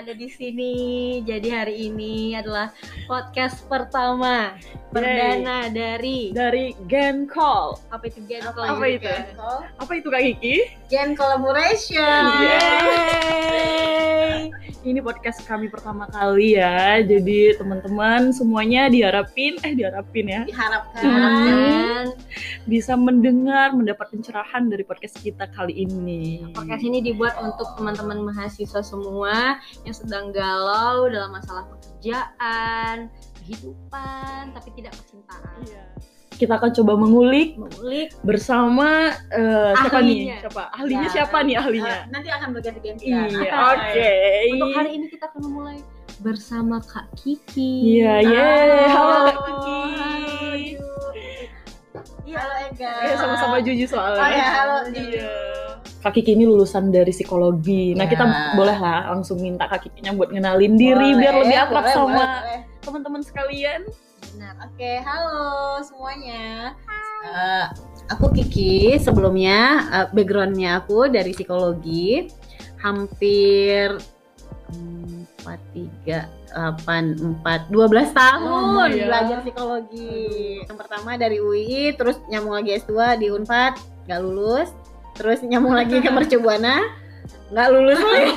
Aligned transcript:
ada 0.00 0.16
di 0.16 0.32
sini. 0.32 0.74
Jadi 1.28 1.52
hari 1.52 1.92
ini 1.92 2.32
adalah 2.32 2.72
podcast 3.04 3.68
pertama 3.68 4.56
perdana 4.88 5.68
dari 5.68 6.32
dari 6.32 6.72
Gen 6.88 7.28
Call. 7.28 7.76
apa 7.92 8.08
itu 8.08 8.24
Gen 8.24 8.40
Apa, 8.40 8.56
Call? 8.56 8.66
Apa 8.72 8.84
itu? 8.88 9.12
Apa 9.76 9.92
itu 9.92 10.08
Kak 10.08 10.22
Kiki? 10.24 10.56
Gen 10.88 11.12
collaboration. 11.12 12.32
Yeay. 12.40 13.99
Ini 14.80 15.04
podcast 15.04 15.44
kami 15.44 15.68
pertama 15.68 16.08
kali 16.08 16.56
ya. 16.56 17.04
Jadi 17.04 17.52
teman-teman 17.60 18.32
semuanya 18.32 18.88
diharapin 18.88 19.60
eh 19.60 19.76
diharapin 19.76 20.24
ya 20.24 20.42
Diharapkan 20.48 21.04
Dan 21.04 22.06
bisa 22.64 22.96
mendengar, 22.96 23.76
mendapat 23.76 24.08
pencerahan 24.08 24.72
dari 24.72 24.80
podcast 24.80 25.20
kita 25.20 25.52
kali 25.52 25.84
ini. 25.84 26.48
podcast 26.56 26.80
ini 26.80 27.04
dibuat 27.04 27.36
untuk 27.44 27.76
teman-teman 27.76 28.24
mahasiswa 28.32 28.80
semua 28.80 29.60
yang 29.84 29.92
sedang 29.92 30.32
galau 30.32 31.12
dalam 31.12 31.28
masalah 31.28 31.68
pekerjaan, 31.68 33.12
kehidupan, 33.44 34.56
tapi 34.56 34.68
tidak 34.80 34.96
percintaan. 34.96 35.60
Iya. 35.68 35.84
Kita 36.40 36.56
akan 36.56 36.72
coba 36.72 36.92
mengulik 36.96 37.60
Mengulik 37.60 38.16
bersama 38.24 39.12
eh, 39.28 39.72
siapa 39.76 40.00
nih? 40.00 40.40
Siapa? 40.40 40.62
Ahlinya 40.72 41.04
Ya. 41.04 41.12
siapa 41.12 41.36
nih 41.44 41.54
ahlinya? 41.60 41.92
Eh, 41.92 42.02
nanti 42.08 42.28
akan 42.32 42.48
berganti-ganti. 42.56 43.04
Iya, 43.12 43.28
oke. 43.76 44.12
untuk 44.56 44.70
hari 44.72 44.90
ini 44.96 45.06
kita 45.12 45.28
akan 45.28 45.40
memulai 45.44 45.78
bersama 46.20 46.80
Kak 46.80 47.12
Kiki. 47.12 48.00
Iya, 48.00 48.24
yeay. 48.24 48.88
Halo. 48.88 48.88
Halo 48.88 49.28
Kak 49.28 49.44
Kiki. 49.44 49.80
Iya. 52.24 52.40
Halo 52.40 52.54
Ega. 52.72 52.92
Ya, 53.04 53.14
sama-sama 53.20 53.56
Juju 53.60 53.84
soalnya. 53.84 54.20
Oh 54.24 54.30
ya, 54.32 54.46
halo. 54.56 54.76
Iya. 54.88 55.28
Kak 56.00 56.12
Kiki 56.16 56.32
ini 56.32 56.48
lulusan 56.48 56.88
dari 56.88 57.12
psikologi. 57.12 57.92
Nah, 57.92 58.08
Ya. 58.08 58.16
kita 58.16 58.24
boleh 58.56 58.76
lah 58.80 59.12
langsung 59.12 59.44
minta 59.44 59.68
Kak 59.68 59.84
Kikinya 59.84 60.16
buat 60.16 60.32
ngenalin 60.32 60.80
diri 60.80 61.12
Boleh, 61.12 61.20
biar 61.20 61.34
lebih 61.36 61.56
akrab 61.58 61.84
sama 61.92 62.24
teman-teman 62.80 63.20
sekalian. 63.20 63.84
Benar. 64.34 64.54
Oke, 64.62 64.92
halo 65.02 65.42
semuanya. 65.82 66.74
Eh, 67.26 67.66
aku 68.08 68.30
Kiki. 68.30 68.96
Sebelumnya 69.02 69.58
eh, 69.90 70.06
backgroundnya 70.14 70.82
aku 70.84 71.10
dari 71.10 71.34
psikologi. 71.34 72.30
Hampir 72.80 73.98
empat 74.70 75.60
tiga 75.74 76.30
delapan 76.50 77.16
empat 77.18 77.60
dua 77.74 77.86
belas 77.90 78.08
tahun 78.14 78.62
Lama 78.76 78.84
ya. 78.88 79.04
belajar 79.10 79.38
psikologi. 79.42 80.62
Yang 80.64 80.78
pertama 80.78 81.10
dari 81.18 81.38
UI, 81.42 81.92
terus 81.98 82.16
nyambung 82.30 82.54
lagi 82.54 82.78
S2 82.78 83.18
di 83.18 83.26
Unpad, 83.34 83.74
nggak 84.06 84.20
lulus. 84.22 84.70
Terus 85.18 85.42
nyambung 85.44 85.74
lagi 85.74 85.98
ke 86.00 86.08
Mercubuana, 86.16 86.86
nggak 87.50 87.68
lulus 87.68 87.98
lagi. 87.98 88.32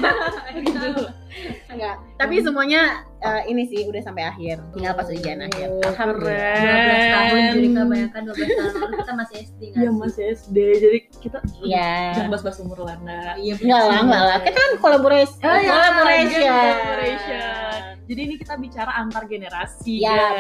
Enggak. 1.66 1.95
Tapi 2.16 2.36
semuanya 2.39 2.81
eh, 3.20 3.42
ini 3.48 3.66
sih 3.66 3.84
udah 3.84 4.02
sampai 4.02 4.23
akhir. 4.26 4.62
Tinggal 4.72 4.94
pas 4.94 5.08
ujian 5.08 5.40
akhir. 5.42 5.67
Oh, 5.70 5.81
Alhamdulillah. 5.84 6.59
12 6.59 7.16
tahun 7.16 7.42
jadi 7.50 7.67
bayangkan 7.84 8.22
12 8.23 8.36
tahun 8.36 8.73
lalu 8.75 8.95
kita 8.95 9.14
masih 9.16 9.36
SD 9.42 9.62
nggak 9.64 9.73
Iya 9.75 9.90
sih? 9.90 9.98
masih 9.98 10.23
SD, 10.30 10.58
jadi 10.75 10.98
kita 11.20 11.38
Iya. 11.59 11.92
jangan 12.14 12.30
bahas-bahas 12.30 12.58
umur 12.59 12.78
lah. 12.84 12.98
Iya 13.36 13.53
Enggak 13.58 13.81
lah, 13.84 13.98
enggak 14.00 14.23
lah. 14.23 14.38
Kita 14.42 14.59
kan 14.59 14.72
kolaborasi. 14.78 15.36
Oh, 15.40 15.58
iya, 15.58 15.70
collaboration. 15.70 16.52
collaboration. 16.52 17.80
Jadi 18.03 18.20
ini 18.22 18.36
kita 18.36 18.53
bicara 18.56 18.92
antar 18.94 19.23
generasi, 19.25 19.95
Ya, 19.97 20.12
guys. 20.12 20.36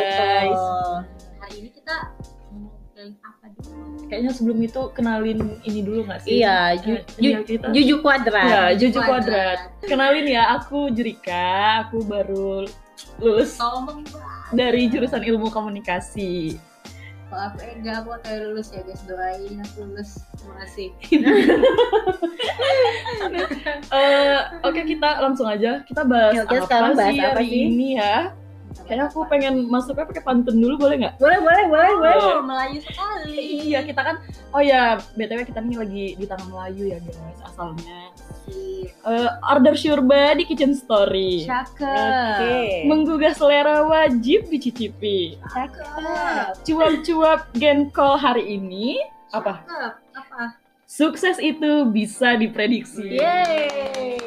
betul. 0.51 0.93
Hari 1.39 1.55
ini 1.57 1.69
kita 1.71 1.95
apa 3.19 3.45
dulu? 3.49 4.05
Kayaknya 4.05 4.31
sebelum 4.31 4.59
itu 4.61 4.81
kenalin 4.91 5.39
ini 5.63 5.79
dulu 5.81 6.05
nggak 6.05 6.21
sih? 6.21 6.39
Iya, 6.39 6.57
Eh, 6.71 6.77
ju- 6.79 7.03
ju-. 7.17 7.71
Juju 7.71 7.95
kuadrat. 7.99 8.45
Ya, 8.45 8.63
Juju 8.71 8.99
Kuadrat. 8.99 9.09
Kuadrat. 9.09 9.57
Kenalin 9.83 10.27
ya, 10.27 10.43
aku 10.53 10.89
Jurika. 10.89 11.45
Aku 11.83 12.03
baru 12.03 12.69
lulus 13.17 13.57
dari 14.51 14.85
jurusan 14.87 15.21
ilmu 15.21 15.49
komunikasi. 15.49 16.61
Kalau 17.27 17.49
aku 17.49 17.65
enggak, 17.65 17.95
aku 17.99 18.13
kayak 18.21 18.39
lulus 18.45 18.69
ya 18.69 18.81
guys. 18.83 19.01
Doain 19.03 19.57
aku 19.57 19.75
lulus. 19.81 20.09
Terima 20.37 20.55
kasih. 20.61 20.87
Eh, 23.93 24.37
Oke, 24.63 24.81
kita 24.85 25.17
langsung 25.19 25.45
aja. 25.45 25.81
Kita 25.81 26.01
bahas 26.03 26.35
Ya, 26.35 26.43
apa 26.43 26.61
sekarang 26.61 26.93
bahas 26.93 27.09
sih 27.09 27.19
apa 27.19 27.29
hari 27.35 27.47
sih? 27.47 27.61
ini 27.67 27.87
ya? 27.97 28.33
Kayaknya 28.83 29.05
aku 29.09 29.19
pengen 29.29 29.69
masuknya 29.69 30.09
pakai 30.09 30.23
pantun 30.25 30.57
dulu, 30.57 30.75
boleh 30.81 30.95
nggak? 31.05 31.15
Boleh, 31.21 31.39
boleh, 31.39 31.63
boleh, 31.69 31.91
boleh. 32.01 32.33
Oh, 32.35 32.43
Melayu 32.43 32.77
sekali. 32.81 33.37
Iya, 33.69 33.79
kita 33.85 34.01
kan. 34.01 34.15
Oh 34.51 34.61
ya, 34.61 34.97
btw 35.15 35.45
kita 35.45 35.61
nih 35.61 35.77
lagi 35.77 36.05
di 36.17 36.25
tanah 36.25 36.47
Melayu 36.49 36.83
ya 36.91 36.99
guys, 36.99 37.39
asalnya. 37.45 38.11
Eh, 39.03 39.29
order 39.51 39.75
syurba 39.75 40.35
di 40.35 40.43
Kitchen 40.43 40.75
Story. 40.75 41.47
Cakep. 41.47 41.87
Oke. 41.87 42.59
Menggugah 42.87 43.33
selera 43.35 43.87
wajib 43.87 44.51
dicicipi. 44.51 45.39
Cakep. 45.47 46.59
Cuap-cuap 46.67 47.51
genkol 47.55 48.19
hari 48.19 48.59
ini 48.59 48.99
apa? 49.31 49.63
Cakep. 49.63 49.93
Apa? 50.15 50.43
Sukses 50.83 51.39
itu 51.39 51.87
bisa 51.89 52.35
diprediksi. 52.37 53.17
Yeay. 53.17 54.19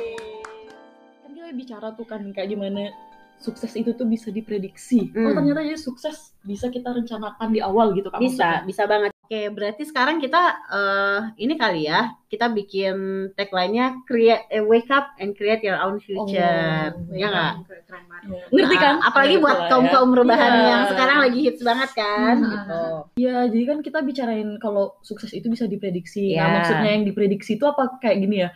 Kan 1.22 1.30
kita 1.36 1.52
bicara 1.52 1.88
tuh 1.94 2.06
kan 2.08 2.24
kayak 2.32 2.56
gimana 2.56 2.90
sukses 3.36 3.72
itu 3.72 3.92
tuh 3.92 4.04
bisa 4.04 4.28
diprediksi. 4.28 5.12
Oh 5.12 5.28
Hmm. 5.28 5.36
ternyata 5.36 5.60
ya 5.62 5.76
sukses 5.76 6.32
bisa 6.40 6.66
kita 6.66 6.90
rencanakan 6.90 7.48
di 7.48 7.60
awal 7.60 7.92
gitu 7.92 8.08
kan? 8.08 8.18
Bisa, 8.18 8.64
bisa 8.64 8.84
banget. 8.84 9.12
Oke, 9.18 9.50
berarti 9.50 9.82
sekarang 9.82 10.22
kita 10.22 10.38
eh, 10.70 11.20
ini 11.36 11.54
kali 11.54 11.84
ya, 11.84 12.14
kita 12.26 12.46
bikin 12.48 12.94
tagline-nya 13.34 14.06
create 14.06 14.46
eh, 14.48 14.62
wake 14.62 14.86
up 14.88 15.18
and 15.18 15.34
create 15.34 15.60
your 15.60 15.74
own 15.76 15.98
future. 15.98 16.94
Oh, 16.94 17.10
ya 17.12 17.26
nggak? 17.26 17.54
Ya, 17.66 18.42
Ngerti 18.48 18.76
kan? 18.76 18.94
Nah, 18.98 19.10
apalagi 19.10 19.36
buat 19.36 19.66
kaum 19.66 19.86
kaum 19.86 20.10
rebahan 20.14 20.52
Iya. 20.52 20.66
yang 20.66 20.82
sekarang 20.90 21.18
lagi 21.20 21.38
hits 21.42 21.62
banget 21.62 21.90
kan, 21.92 22.36
Hmm. 22.38 22.50
gitu. 22.50 22.84
Ya, 23.18 23.36
jadi 23.46 23.64
kan 23.66 23.78
kita 23.82 23.98
bicarain 24.00 24.48
kalau 24.58 24.94
sukses 25.02 25.30
itu 25.30 25.46
bisa 25.46 25.66
diprediksi. 25.66 26.34
Ya. 26.34 26.46
Nah, 26.46 26.62
maksudnya 26.62 26.90
yang 26.94 27.04
diprediksi 27.04 27.58
itu 27.58 27.66
apa 27.66 27.98
kayak 27.98 28.22
gini 28.22 28.46
ya? 28.46 28.50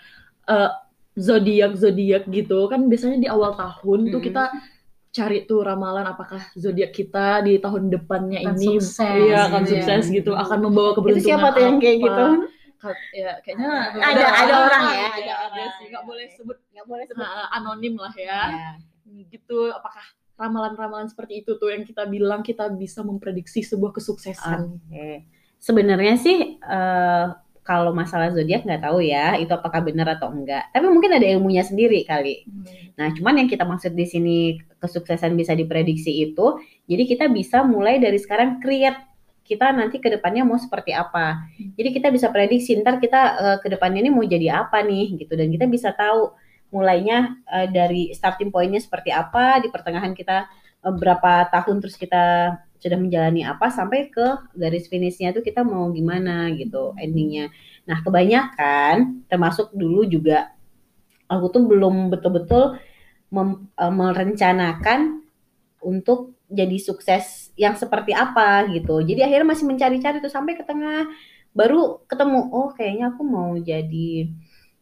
Eh 0.47 0.70
zodiak 1.20 1.76
zodiak 1.76 2.25
gitu 2.26 2.64
kan 2.66 2.88
biasanya 2.88 3.19
di 3.20 3.28
awal 3.28 3.53
tahun 3.54 4.08
tuh 4.08 4.19
Mm-mm. 4.19 4.26
kita 4.26 4.44
cari 5.10 5.42
tuh 5.42 5.60
ramalan 5.60 6.06
apakah 6.06 6.38
zodiak 6.54 6.91
kita 6.91 7.42
di 7.42 7.58
tahun 7.58 7.91
depannya 7.91 8.41
Akan 8.41 8.54
ini 8.56 8.78
sukses, 8.78 9.03
iya 9.20 9.47
akan 9.47 9.62
gitu 9.62 9.69
ya. 9.69 9.82
sukses 9.82 10.04
gitu 10.09 10.32
akan 10.34 10.59
membawa 10.62 10.91
Itu 10.91 10.97
keberuntungan 10.97 11.28
siapa 11.28 11.48
tuh 11.50 11.62
yang 11.62 11.76
kayak 11.78 11.98
gitu? 12.00 12.26
Ya 13.12 13.30
kayaknya 13.44 13.70
Ada 13.92 14.25
ada 14.41 14.54
orang 14.56 14.82
ya, 14.82 14.94
Iya, 14.94 15.09
ada 15.10 15.34
ada 15.36 15.50
orang. 15.53 15.70
sih 15.76 15.86
nggak 15.91 16.04
boleh 16.06 16.26
sebut 16.30 16.56
Nggak 16.70 16.86
boleh 16.86 17.04
sebut. 17.04 17.20
nah, 17.20 17.50
anonim 17.53 17.94
lah 17.94 18.14
ya 18.16 18.41
Ya. 18.48 18.70
gitu 19.28 19.69
apakah 19.69 20.06
ramalan-ramalan 20.34 21.04
seperti 21.04 21.42
itu 21.42 21.59
tuh 21.59 21.69
yang 21.69 21.82
kita 21.82 22.06
bilang 22.06 22.41
kita 22.41 22.70
bisa 22.72 23.03
memprediksi 23.03 23.60
sebuah 23.60 23.92
kesuksesan 23.92 24.78
Oke. 24.80 25.26
Sebenarnya 25.59 26.16
sih 26.16 26.38
eh, 26.56 27.26
kalau 27.70 27.94
masalah 27.94 28.34
zodiak 28.34 28.66
nggak 28.66 28.82
tahu 28.82 28.98
ya 28.98 29.38
itu 29.38 29.54
apakah 29.54 29.78
benar 29.78 30.19
atau 30.19 30.26
enggak. 30.34 30.66
Tapi 30.75 30.91
mungkin 30.91 31.14
ada 31.14 31.22
ilmunya 31.22 31.62
sendiri 31.62 32.03
kali. 32.03 32.42
Nah, 32.98 33.14
cuman 33.14 33.47
yang 33.47 33.47
kita 33.47 33.62
maksud 33.62 33.94
di 33.94 34.10
sini 34.10 34.58
kesuksesan 34.82 35.38
bisa 35.38 35.54
diprediksi 35.54 36.10
itu, 36.26 36.59
jadi 36.91 37.06
kita 37.06 37.30
bisa 37.30 37.62
mulai 37.62 38.03
dari 38.03 38.19
sekarang 38.19 38.59
create 38.59 38.98
kita 39.47 39.70
nanti 39.70 40.03
ke 40.03 40.10
depannya 40.10 40.42
mau 40.42 40.59
seperti 40.59 40.91
apa. 40.91 41.47
Jadi 41.78 41.88
kita 41.94 42.10
bisa 42.10 42.34
prediksi 42.34 42.75
ntar 42.82 42.98
kita 42.98 43.20
eh, 43.38 43.56
ke 43.62 43.70
depannya 43.70 44.03
ini 44.03 44.10
mau 44.10 44.26
jadi 44.26 44.66
apa 44.66 44.82
nih 44.82 45.22
gitu 45.22 45.38
dan 45.38 45.47
kita 45.54 45.70
bisa 45.70 45.94
tahu 45.94 46.34
mulainya 46.75 47.38
eh, 47.47 47.70
dari 47.70 48.10
starting 48.10 48.50
pointnya 48.50 48.82
seperti 48.82 49.14
apa, 49.14 49.62
di 49.62 49.70
pertengahan 49.70 50.10
kita 50.10 50.50
eh, 50.82 50.94
berapa 50.94 51.47
tahun 51.54 51.78
terus 51.78 51.94
kita 51.94 52.54
sudah 52.80 52.97
menjalani 52.97 53.44
apa 53.44 53.69
sampai 53.69 54.09
ke 54.09 54.27
garis 54.56 54.89
finishnya 54.89 55.36
tuh 55.36 55.44
kita 55.44 55.60
mau 55.60 55.92
gimana 55.92 56.48
gitu 56.56 56.97
endingnya. 56.97 57.53
Nah 57.91 57.98
kebanyakan 58.07 59.27
termasuk 59.27 59.75
dulu 59.75 60.07
juga 60.07 60.54
aku 61.27 61.47
tuh 61.51 61.63
belum 61.66 62.15
betul-betul 62.15 62.78
eh, 63.34 63.92
merencanakan 63.92 65.27
untuk 65.83 66.39
jadi 66.51 66.77
sukses 66.83 67.54
yang 67.54 67.75
seperti 67.78 68.15
apa 68.15 68.66
gitu. 68.75 69.03
Jadi 69.03 69.22
akhirnya 69.22 69.54
masih 69.54 69.66
mencari-cari 69.71 70.19
tuh 70.22 70.31
sampai 70.31 70.59
ke 70.59 70.63
tengah 70.66 71.07
baru 71.51 72.03
ketemu 72.07 72.41
oh 72.54 72.71
kayaknya 72.75 73.10
aku 73.15 73.22
mau 73.27 73.54
jadi 73.59 74.31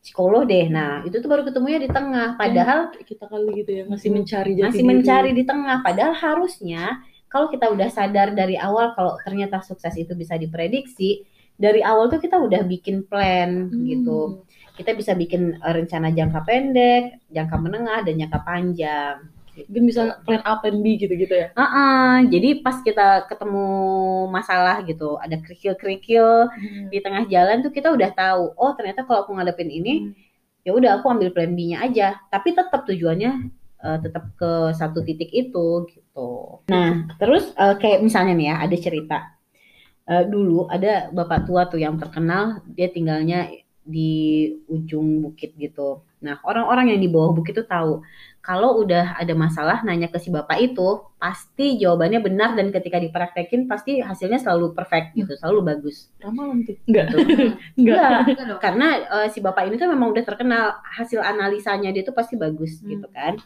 psikolog 0.01 0.49
deh. 0.49 0.67
Nah, 0.73 1.05
itu 1.05 1.21
tuh 1.21 1.29
baru 1.29 1.43
ketemunya 1.45 1.81
di 1.83 1.91
tengah. 1.93 2.39
Padahal 2.41 2.93
Kayak 2.95 3.07
kita 3.09 3.25
kali 3.29 3.49
gitu 3.65 3.71
ya 3.73 3.85
masih 3.85 4.11
mencari 4.15 4.53
jati 4.57 4.65
masih 4.65 4.85
diri. 4.85 4.89
mencari 4.89 5.31
di 5.37 5.45
tengah. 5.45 5.77
Padahal 5.85 6.15
harusnya 6.17 7.05
kalau 7.29 7.53
kita 7.53 7.69
udah 7.69 7.89
sadar 7.93 8.33
dari 8.33 8.57
awal 8.57 8.97
kalau 8.97 9.21
ternyata 9.21 9.61
sukses 9.61 9.93
itu 10.01 10.17
bisa 10.17 10.41
diprediksi, 10.41 11.29
dari 11.59 11.83
awal 11.83 12.07
tuh 12.09 12.23
kita 12.23 12.39
udah 12.39 12.63
bikin 12.65 13.03
plan 13.05 13.67
Hmm. 13.69 13.85
gitu. 13.85 14.47
Kita 14.79 14.95
bisa 14.95 15.13
bikin 15.19 15.59
eh, 15.59 15.73
rencana 15.75 16.15
jangka 16.15 16.41
pendek, 16.47 17.03
jangka 17.35 17.57
menengah, 17.59 18.01
dan 18.07 18.15
jangka 18.15 18.39
panjang. 18.47 19.17
Mungkin 19.59 19.85
bisa 19.91 20.23
plan 20.23 20.39
A, 20.47 20.63
plan 20.63 20.79
B 20.79 20.95
gitu-gitu 20.97 21.35
ya. 21.35 21.51
Heeh, 21.51 22.31
jadi 22.31 22.63
pas 22.63 22.79
kita 22.79 23.27
ketemu 23.27 23.67
masalah 24.31 24.87
gitu, 24.87 25.19
ada 25.19 25.35
kerikil-kerikil 25.35 26.47
di 26.89 26.99
tengah 27.03 27.27
jalan 27.27 27.67
tuh 27.67 27.75
kita 27.75 27.91
udah 27.91 28.11
tahu, 28.15 28.55
oh 28.55 28.73
ternyata 28.79 29.03
kalau 29.03 29.27
aku 29.27 29.35
ngadepin 29.35 29.67
ini 29.67 30.15
ya 30.63 30.77
udah 30.77 31.01
aku 31.01 31.09
ambil 31.09 31.33
plan 31.33 31.57
B-nya 31.57 31.81
aja 31.81 32.21
tapi 32.29 32.53
tetap 32.53 32.85
tujuannya 32.85 33.49
uh, 33.81 33.99
tetap 34.05 34.37
ke 34.37 34.51
satu 34.77 35.01
titik 35.01 35.33
itu 35.33 35.89
gitu 35.89 36.61
nah 36.69 37.09
terus 37.17 37.57
uh, 37.57 37.73
kayak 37.81 38.05
misalnya 38.05 38.37
nih 38.37 38.47
ya 38.53 38.57
ada 38.69 38.77
cerita 38.77 39.19
uh, 40.09 40.25
dulu 40.25 40.67
ada 40.73 41.13
bapak 41.13 41.45
tua 41.47 41.69
tuh 41.69 41.79
yang 41.79 42.01
terkenal 42.01 42.65
dia 42.73 42.89
tinggalnya 42.89 43.53
di 43.89 44.53
ujung 44.69 45.25
bukit 45.25 45.57
gitu. 45.57 46.05
Nah 46.21 46.37
orang-orang 46.45 46.93
yang 46.93 47.01
di 47.01 47.09
bawah 47.09 47.33
bukit 47.33 47.57
tuh 47.57 47.65
tahu 47.65 48.05
kalau 48.45 48.81
udah 48.85 49.17
ada 49.17 49.33
masalah 49.33 49.81
nanya 49.85 50.09
ke 50.13 50.21
si 50.21 50.29
bapak 50.29 50.61
itu 50.61 51.05
pasti 51.17 51.81
jawabannya 51.81 52.21
benar 52.21 52.53
dan 52.53 52.69
ketika 52.69 53.01
dipraktekin 53.01 53.65
pasti 53.65 54.01
hasilnya 54.05 54.41
selalu 54.41 54.77
perfect 54.77 55.17
gitu 55.17 55.33
selalu 55.41 55.73
bagus. 55.73 56.13
Ramalan 56.21 56.69
tuh? 56.69 56.77
Enggak. 56.85 57.07
Enggak. 57.81 58.11
Karena 58.61 58.89
uh, 59.09 59.29
si 59.33 59.41
bapak 59.41 59.69
ini 59.73 59.81
tuh 59.81 59.89
memang 59.89 60.13
udah 60.13 60.25
terkenal 60.25 60.65
hasil 60.85 61.25
analisanya 61.25 61.89
dia 61.89 62.05
tuh 62.05 62.17
pasti 62.17 62.37
bagus 62.37 62.81
Hmm. 62.85 62.93
gitu 62.93 63.09
kan. 63.09 63.41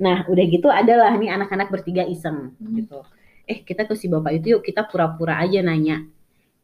Nah 0.00 0.26
udah 0.28 0.44
gitu 0.52 0.68
adalah 0.68 1.16
nih 1.16 1.32
anak-anak 1.32 1.72
bertiga 1.72 2.04
iseng 2.04 2.52
Hmm. 2.60 2.76
gitu 2.76 3.00
eh 3.44 3.58
kita 3.62 3.84
ke 3.88 3.94
si 3.96 4.06
bapak 4.08 4.40
itu 4.40 4.56
yuk 4.58 4.62
kita 4.64 4.86
pura-pura 4.88 5.40
aja 5.40 5.60
nanya 5.64 6.04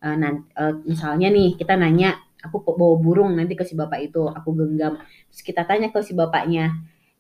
Eh, 0.00 0.17
nan- 0.17 0.49
eh, 0.56 0.73
misalnya 0.88 1.29
nih 1.29 1.61
kita 1.61 1.77
nanya 1.77 2.17
aku 2.41 2.65
kok 2.65 2.77
bawa 2.81 2.97
burung 2.97 3.37
nanti 3.37 3.53
ke 3.53 3.69
si 3.69 3.77
bapak 3.77 4.00
itu? 4.09 4.25
Aku 4.32 4.56
genggam. 4.56 4.97
Terus 5.29 5.43
kita 5.44 5.69
tanya 5.69 5.93
ke 5.93 6.00
si 6.00 6.17
bapaknya 6.17 6.73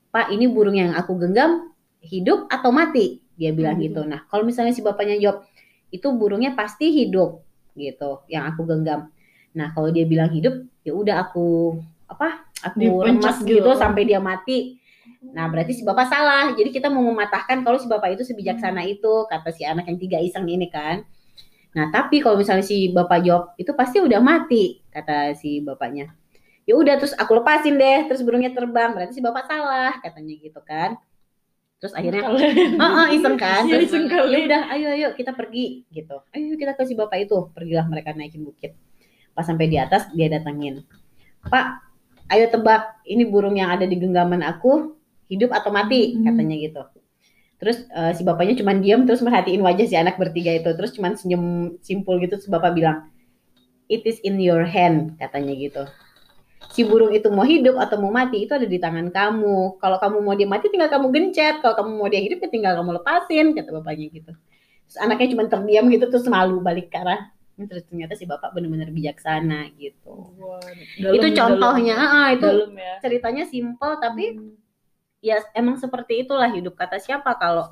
pak 0.08 0.32
ini 0.32 0.48
burung 0.48 0.72
yang 0.80 0.96
aku 0.96 1.12
genggam 1.20 1.76
hidup 2.00 2.48
atau 2.48 2.72
mati? 2.72 3.20
Dia 3.36 3.52
bilang 3.52 3.76
Hmm. 3.76 3.84
gitu. 3.84 4.00
Nah 4.08 4.24
kalau 4.32 4.48
misalnya 4.48 4.72
si 4.72 4.80
bapaknya 4.80 5.20
jawab 5.20 5.44
itu 5.92 6.08
burungnya 6.16 6.56
pasti 6.56 6.88
hidup 6.88 7.44
gitu 7.76 8.24
yang 8.32 8.48
aku 8.48 8.64
genggam. 8.64 9.12
Nah 9.52 9.76
kalau 9.76 9.92
dia 9.92 10.08
bilang 10.08 10.32
hidup 10.32 10.64
ya 10.80 10.96
udah 10.96 11.28
aku 11.28 11.76
apa 12.08 12.48
aku 12.64 12.80
Dipencet 12.80 13.04
remas 13.04 13.36
gitu. 13.44 13.60
gitu 13.60 13.70
sampai 13.76 14.08
dia 14.08 14.24
mati 14.24 14.79
nah 15.20 15.44
berarti 15.52 15.76
si 15.76 15.82
bapak 15.84 16.08
salah. 16.08 16.56
Jadi 16.56 16.72
kita 16.72 16.88
mau 16.88 17.04
mematahkan 17.04 17.60
kalau 17.60 17.76
si 17.76 17.84
bapak 17.84 18.16
itu 18.16 18.24
sebijaksana 18.24 18.84
itu 18.88 19.28
kata 19.28 19.52
si 19.52 19.68
anak 19.68 19.86
yang 19.86 19.98
tiga 20.00 20.18
iseng 20.20 20.48
ini 20.48 20.72
kan. 20.72 21.04
Nah 21.76 21.92
tapi 21.92 22.24
kalau 22.24 22.40
misalnya 22.40 22.64
si 22.64 22.88
bapak 22.90 23.20
jawab 23.22 23.44
itu 23.60 23.70
pasti 23.76 24.00
udah 24.00 24.20
mati 24.24 24.80
kata 24.88 25.36
si 25.36 25.60
bapaknya. 25.60 26.12
Ya 26.64 26.76
udah 26.76 26.96
terus 26.96 27.12
aku 27.16 27.36
lepasin 27.36 27.76
deh 27.76 28.08
terus 28.08 28.24
burungnya 28.24 28.50
terbang. 28.56 28.96
Berarti 28.96 29.16
si 29.18 29.22
bapak 29.22 29.44
salah 29.44 30.00
katanya 30.00 30.34
gitu 30.40 30.60
kan. 30.64 30.96
Terus 31.80 31.92
akhirnya 31.92 32.28
ah 32.80 33.08
iseng 33.12 33.36
kan. 33.36 33.68
Iya, 33.68 33.84
Terus, 33.84 34.08
ya 34.08 34.38
udah 34.48 34.62
ayo 34.72 34.88
ayo 34.96 35.08
kita 35.16 35.36
pergi 35.36 35.84
gitu. 35.92 36.20
Ayo 36.32 36.56
kita 36.56 36.72
ke 36.76 36.82
si 36.88 36.96
bapak 36.96 37.28
itu. 37.28 37.48
Pergilah 37.52 37.84
mereka 37.88 38.16
naikin 38.16 38.44
bukit. 38.44 38.72
Pas 39.36 39.44
sampai 39.44 39.68
di 39.68 39.76
atas 39.76 40.08
dia 40.12 40.28
datangin 40.28 40.84
pak 41.48 41.80
ayo 42.28 42.52
tebak 42.52 43.00
ini 43.08 43.24
burung 43.24 43.56
yang 43.56 43.72
ada 43.72 43.88
di 43.88 43.96
genggaman 43.96 44.44
aku 44.44 44.99
hidup 45.30 45.50
atau 45.50 45.70
mati 45.70 46.12
Hmm. 46.12 46.26
katanya 46.26 46.56
gitu. 46.58 46.82
Terus 47.56 47.86
eh, 47.86 48.12
si 48.12 48.22
bapaknya 48.22 48.56
cuman 48.56 48.80
diam 48.80 49.00
terus 49.04 49.20
merhatiin 49.20 49.60
wajah 49.60 49.86
si 49.86 49.94
anak 49.94 50.16
bertiga 50.16 50.50
itu. 50.50 50.68
Terus 50.68 50.90
cuman 50.90 51.14
senyum 51.14 51.44
simpul 51.78 52.18
gitu 52.18 52.34
terus 52.34 52.48
bapak 52.48 52.74
bilang 52.74 53.06
it 53.86 54.02
is 54.02 54.18
in 54.20 54.36
your 54.36 54.64
hand 54.64 55.14
katanya 55.16 55.52
gitu. 55.52 55.84
Si 56.70 56.82
burung 56.82 57.10
itu 57.10 57.26
mau 57.28 57.42
hidup 57.42 57.76
atau 57.76 57.98
mau 57.98 58.10
mati 58.10 58.44
itu 58.44 58.52
ada 58.52 58.64
di 58.64 58.76
tangan 58.76 59.08
kamu. 59.08 59.76
Kalau 59.76 59.96
kamu 59.96 60.16
mau 60.20 60.34
dia 60.34 60.46
mati 60.46 60.68
tinggal 60.68 60.88
kamu 60.88 61.10
gencet. 61.10 61.58
Kalau 61.58 61.74
kamu 61.74 61.90
mau 61.94 62.06
dia 62.06 62.20
hidup 62.20 62.38
ya 62.38 62.48
tinggal 62.48 62.72
kamu 62.76 62.90
lepasin 62.96 63.46
kata 63.52 63.70
bapaknya 63.72 64.06
gitu. 64.10 64.32
Terus 64.86 64.96
anaknya 64.98 65.28
cuma 65.30 65.42
terdiam 65.46 65.84
gitu 65.86 66.04
terus 66.06 66.26
malu 66.26 66.58
balik 66.60 66.88
ke 66.88 66.96
arah 66.96 67.30
terus 67.60 67.84
ternyata 67.84 68.16
si 68.16 68.24
bapak 68.24 68.56
benar-benar 68.56 68.88
bijaksana 68.88 69.68
gitu. 69.76 70.32
Itu 70.96 71.28
dalam- 71.28 71.36
contohnya 71.36 71.92
dalam- 71.92 72.16
ah, 72.16 72.28
itu 72.32 72.48
dalam 72.48 72.72
ya. 72.72 72.94
ceritanya 73.04 73.44
simpel 73.44 74.00
tapi 74.00 74.24
Hmm. 74.32 74.56
Ya 75.20 75.36
emang 75.52 75.76
seperti 75.76 76.24
itulah 76.24 76.48
hidup 76.48 76.74
kata 76.74 76.96
siapa 76.96 77.36
kalau 77.36 77.68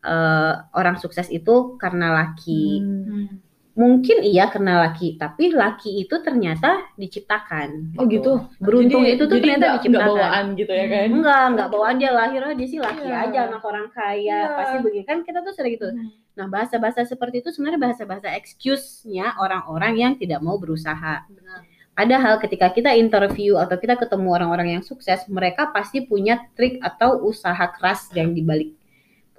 eh, 0.00 0.52
orang 0.72 0.96
sukses 0.96 1.26
itu 1.28 1.74
karena 1.76 2.14
laki 2.14 2.78
Hmm. 2.78 3.26
mungkin 3.74 4.22
iya 4.22 4.46
karena 4.46 4.80
laki 4.80 5.18
tapi 5.18 5.52
laki 5.52 6.00
itu 6.00 6.14
ternyata 6.18 6.80
diciptakan 6.96 7.92
Oh 7.94 8.06
gitu. 8.06 8.38
beruntung 8.56 9.02
Jadi- 9.02 9.12
itu 9.12 9.24
tuh 9.24 9.36
jadi 9.36 9.42
ternyata 9.42 9.58
nggak- 9.60 9.76
diciptakan 9.76 9.92
nggak 10.06 10.22
bawaan 10.24 10.46
gitu 10.54 10.72
ya 10.72 10.86
kan? 10.86 11.06
enggak 11.12 11.42
enggak 11.50 11.68
bawaan 11.68 11.96
dia 11.96 12.10
lahir 12.10 12.42
dia 12.54 12.66
sih 12.66 12.78
laki 12.78 13.04
Iya. 13.04 13.16
aja 13.26 13.38
anak 13.50 13.62
orang 13.62 13.86
kaya 13.90 14.38
Iya. 14.38 14.56
pasti 14.56 14.76
begini 14.80 15.04
kan 15.04 15.18
kita 15.20 15.38
tuh 15.42 15.52
sering 15.52 15.74
gitu 15.74 15.88
nah 16.32 16.46
bahasa-bahasa 16.46 17.02
seperti 17.02 17.40
itu 17.40 17.48
sebenarnya 17.50 17.80
bahasa-bahasa 17.82 18.28
excuse-nya 18.32 19.34
orang-orang 19.36 19.92
yang 19.94 20.12
tidak 20.14 20.38
mau 20.38 20.54
berusaha 20.54 21.24
Benar. 21.26 21.60
Padahal 21.96 22.36
ketika 22.44 22.68
kita 22.76 22.92
interview 22.92 23.56
atau 23.56 23.80
kita 23.80 23.96
ketemu 23.96 24.28
orang-orang 24.36 24.76
yang 24.76 24.84
sukses, 24.84 25.24
mereka 25.32 25.72
pasti 25.72 26.04
punya 26.04 26.44
trik 26.52 26.76
atau 26.84 27.24
usaha 27.24 27.64
keras 27.72 28.12
yang 28.12 28.36
dibalik 28.36 28.76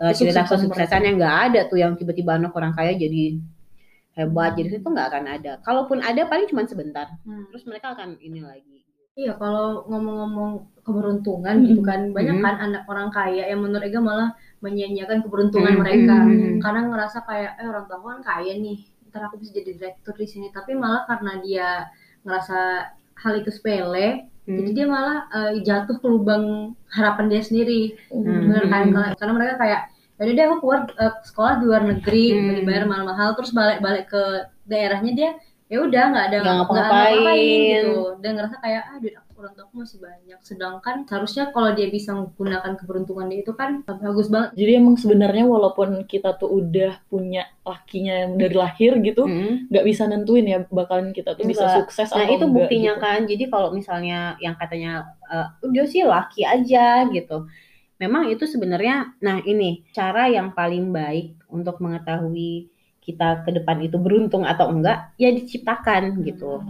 uh, 0.01 0.09
cerita 0.09 0.41
Kesuksesan 0.41 1.05
yang 1.05 1.15
nggak 1.21 1.37
ada 1.53 1.59
tuh 1.69 1.77
yang 1.77 1.93
tiba-tiba 1.93 2.33
anak 2.33 2.57
orang 2.57 2.73
kaya 2.73 2.97
jadi 2.97 3.37
hebat, 4.17 4.57
jadi 4.57 4.81
itu 4.81 4.89
nggak 4.89 5.07
akan 5.13 5.25
ada. 5.29 5.51
Kalaupun 5.61 6.01
ada 6.01 6.25
paling 6.25 6.49
cuma 6.49 6.65
sebentar, 6.65 7.05
Hmm. 7.21 7.45
terus 7.53 7.69
mereka 7.69 7.93
akan 7.93 8.17
ini 8.17 8.41
lagi. 8.41 8.81
Iya, 9.17 9.37
kalau 9.37 9.85
ngomong-ngomong 9.89 10.81
keberuntungan 10.81 11.61
Hmm. 11.61 11.65
gitu 11.69 11.81
kan, 11.85 12.09
banyak 12.13 12.41
Hmm. 12.41 12.45
kan 12.45 12.55
anak 12.57 12.83
orang 12.89 13.09
kaya 13.13 13.49
yang 13.49 13.61
menurut 13.61 13.85
Ega 13.85 14.01
malah 14.01 14.33
menyia-nyiakan 14.65 15.21
keberuntungan 15.25 15.73
Hmm. 15.77 15.81
mereka. 15.85 16.15
Hmm. 16.25 16.57
Karena 16.57 16.81
ngerasa 16.89 17.17
kayak, 17.25 17.51
eh 17.61 17.67
orang 17.69 17.85
tua 17.85 17.97
kan 18.01 18.21
kaya 18.25 18.53
nih, 18.57 18.77
ntar 19.09 19.21
aku 19.29 19.37
bisa 19.41 19.53
jadi 19.53 19.77
direktur 19.77 20.13
di 20.17 20.25
sini. 20.25 20.49
Tapi 20.49 20.73
malah 20.73 21.05
karena 21.05 21.37
dia 21.41 21.69
ngerasa 22.27 22.59
hal 23.17 23.33
itu 23.39 23.49
sepele, 23.49 24.27
Hmm. 24.43 24.55
jadi 24.59 24.69
dia 24.73 24.85
malah 24.85 25.17
eh, 25.29 25.51
jatuh 25.59 25.95
ke 25.97 26.05
lubang 26.05 26.45
harapan 26.87 27.25
dia 27.27 27.41
sendiri. 27.41 27.95
Hmm. 28.07 28.51
Bener 28.51 28.63
kan? 28.67 28.83
Karena- 28.91 29.15
Karena 29.15 29.33
mereka 29.33 29.53
kayak, 29.57 29.81
yaudah 30.17 30.33
deh 30.33 30.45
aku 30.45 30.55
keluar 30.59 30.79
eh, 30.93 31.13
sekolah 31.23 31.53
di 31.57 31.65
luar 31.65 31.83
negeri, 31.83 32.25
Hmm. 32.31 32.55
dibayar 32.57 32.83
mahal-mahal, 32.85 33.29
terus 33.33 33.51
balik-balik 33.51 34.07
ke 34.07 34.23
daerahnya 34.65 35.11
dia 35.13 35.31
ya 35.67 35.83
udah 35.83 36.03
nggak 36.11 36.25
ada 36.27 36.37
Nggak 36.39 36.55
ngapa-ngapain. 36.63 37.11
ngapa-ngapain 37.11 37.59
gitu 37.75 37.95
dan 38.23 38.31
ngerasa 38.35 38.55
kayak 38.57 38.83
ah 38.83 38.97
duit 38.99 39.15
aku 39.19 39.26
orang 39.37 39.53
tua 39.53 39.63
aku 39.69 39.75
masih 39.85 40.01
banyak 40.01 40.39
sedangkan 40.41 41.05
seharusnya 41.05 41.53
kalau 41.53 41.69
dia 41.77 41.87
bisa 41.87 42.09
menggunakan 42.11 42.73
keberuntungan 42.73 43.29
dia 43.29 43.39
itu 43.45 43.53
kan 43.53 43.85
bagus 43.85 44.27
banget 44.33 44.49
Jadi 44.57 44.71
emang 44.75 44.97
sebenarnya 44.97 45.45
walaupun 45.45 46.03
kita 46.09 46.33
tuh 46.41 46.49
udah 46.57 46.97
punya 47.05 47.45
lakinya 47.61 48.33
dari 48.33 48.55
lahir 48.57 48.97
gitu, 48.99 49.29
Hmm. 49.29 49.69
nggak 49.69 49.85
bisa 49.85 50.03
nentuin 50.09 50.45
ya 50.47 50.59
bakalan 50.67 51.13
kita 51.13 51.37
tuh 51.37 51.45
bisa 51.45 51.69
Enggak. 51.69 51.77
sukses 51.85 52.09
Nah 52.09 52.25
atau 52.25 52.33
itu 52.33 52.45
enggak 52.47 52.55
buktinya 52.57 52.93
gitu. 52.97 53.03
kan. 53.05 53.19
Jadi 53.29 53.43
kalau 53.47 53.69
misalnya 53.71 54.19
yang 54.41 54.55
katanya 54.57 54.91
eh, 55.29 55.47
udah 55.61 55.85
sih 55.85 56.01
laki 56.07 56.41
aja 56.47 57.05
gitu. 57.11 57.45
Memang 57.97 58.29
itu 58.29 58.45
sebenarnya, 58.45 59.17
nah 59.19 59.41
ini 59.41 59.81
cara 59.89 60.29
yang 60.29 60.53
paling 60.53 60.93
baik 60.93 61.33
untuk 61.49 61.81
mengetahui 61.81 62.69
kita 63.01 63.41
ke 63.47 63.49
depan 63.57 63.81
itu 63.81 63.97
beruntung 63.97 64.43
atau 64.45 64.69
enggak, 64.69 65.13
ya 65.17 65.29
diciptakan 65.33 66.21
gitu. 66.21 66.61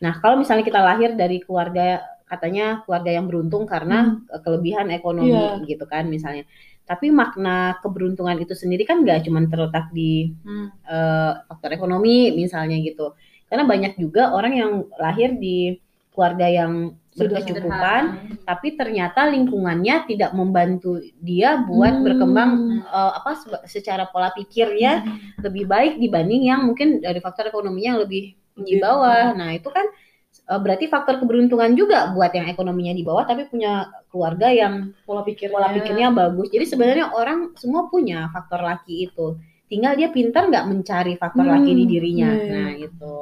Nah 0.00 0.12
kalau 0.18 0.36
misalnya 0.36 0.64
kita 0.64 0.80
lahir 0.80 1.12
dari 1.14 1.40
keluarga 1.40 2.00
katanya 2.24 2.80
keluarga 2.86 3.10
yang 3.10 3.26
beruntung 3.26 3.66
karena 3.66 4.16
eh, 4.30 4.40
kelebihan 4.40 4.88
ekonomi 4.90 5.34
Iya. 5.34 5.66
gitu 5.66 5.84
kan 5.84 6.06
misalnya. 6.06 6.44
Tapi 6.86 7.06
makna 7.14 7.78
keberuntungan 7.78 8.34
itu 8.40 8.50
sendiri 8.52 8.82
kan 8.82 9.06
nggak 9.06 9.22
cuma 9.22 9.44
terletak 9.46 9.92
di 9.92 10.34
Hmm. 10.42 10.72
eh, 10.84 11.32
faktor 11.46 11.70
ekonomi 11.70 12.32
misalnya 12.32 12.78
gitu. 12.80 13.14
Karena 13.50 13.66
banyak 13.66 13.98
juga 13.98 14.30
orang 14.30 14.52
yang 14.54 14.72
lahir 14.96 15.34
di 15.36 15.78
keluarga 16.10 16.46
yang 16.46 16.94
Sudah 17.10 17.42
berkecukupan, 17.42 18.02
Sederhana. 18.06 18.46
tapi 18.46 18.68
ternyata 18.78 19.26
lingkungannya 19.26 20.06
tidak 20.06 20.30
membantu 20.30 21.02
dia 21.18 21.58
buat 21.58 21.98
Hmm. 21.98 22.04
berkembang 22.06 22.50
eh, 22.86 23.12
apa 23.18 23.30
se- 23.34 23.66
secara 23.68 24.06
pola 24.06 24.30
pikirnya 24.30 25.02
lebih 25.42 25.66
baik 25.66 25.98
dibanding 25.98 26.46
yang 26.46 26.62
mungkin 26.62 27.02
dari 27.02 27.18
faktor 27.18 27.50
ekonominya 27.50 27.98
yang 27.98 28.02
lebih 28.06 28.38
di 28.62 28.76
Lebih- 28.76 28.82
bawah. 28.82 29.24
Nah 29.34 29.50
itu 29.52 29.68
kan 29.68 29.86
eh, 30.30 30.60
berarti 30.62 30.86
faktor 30.86 31.18
keberuntungan 31.18 31.74
juga 31.74 32.10
buat 32.14 32.30
yang 32.34 32.46
ekonominya 32.46 32.94
di 32.94 33.02
bawah, 33.02 33.26
tapi 33.26 33.46
punya 33.46 33.86
keluarga 34.10 34.50
yang 34.50 34.94
pola 35.02 35.22
pikirnya. 35.22 35.54
pola 35.54 35.68
pikirnya 35.74 36.08
bagus. 36.10 36.48
Jadi 36.50 36.64
sebenarnya 36.66 37.06
orang 37.12 37.54
semua 37.58 37.86
punya 37.86 38.30
faktor 38.30 38.62
laki 38.62 39.10
itu. 39.10 39.38
Tinggal 39.70 39.94
dia 39.94 40.10
pintar 40.10 40.50
nggak 40.50 40.66
mencari 40.66 41.14
faktor 41.14 41.46
Hmm, 41.46 41.54
laki 41.58 41.70
di 41.74 41.84
dirinya. 41.86 42.30
iya, 42.30 42.42
iya. 42.42 42.54
Nah 42.54 42.70
itu. 42.76 43.14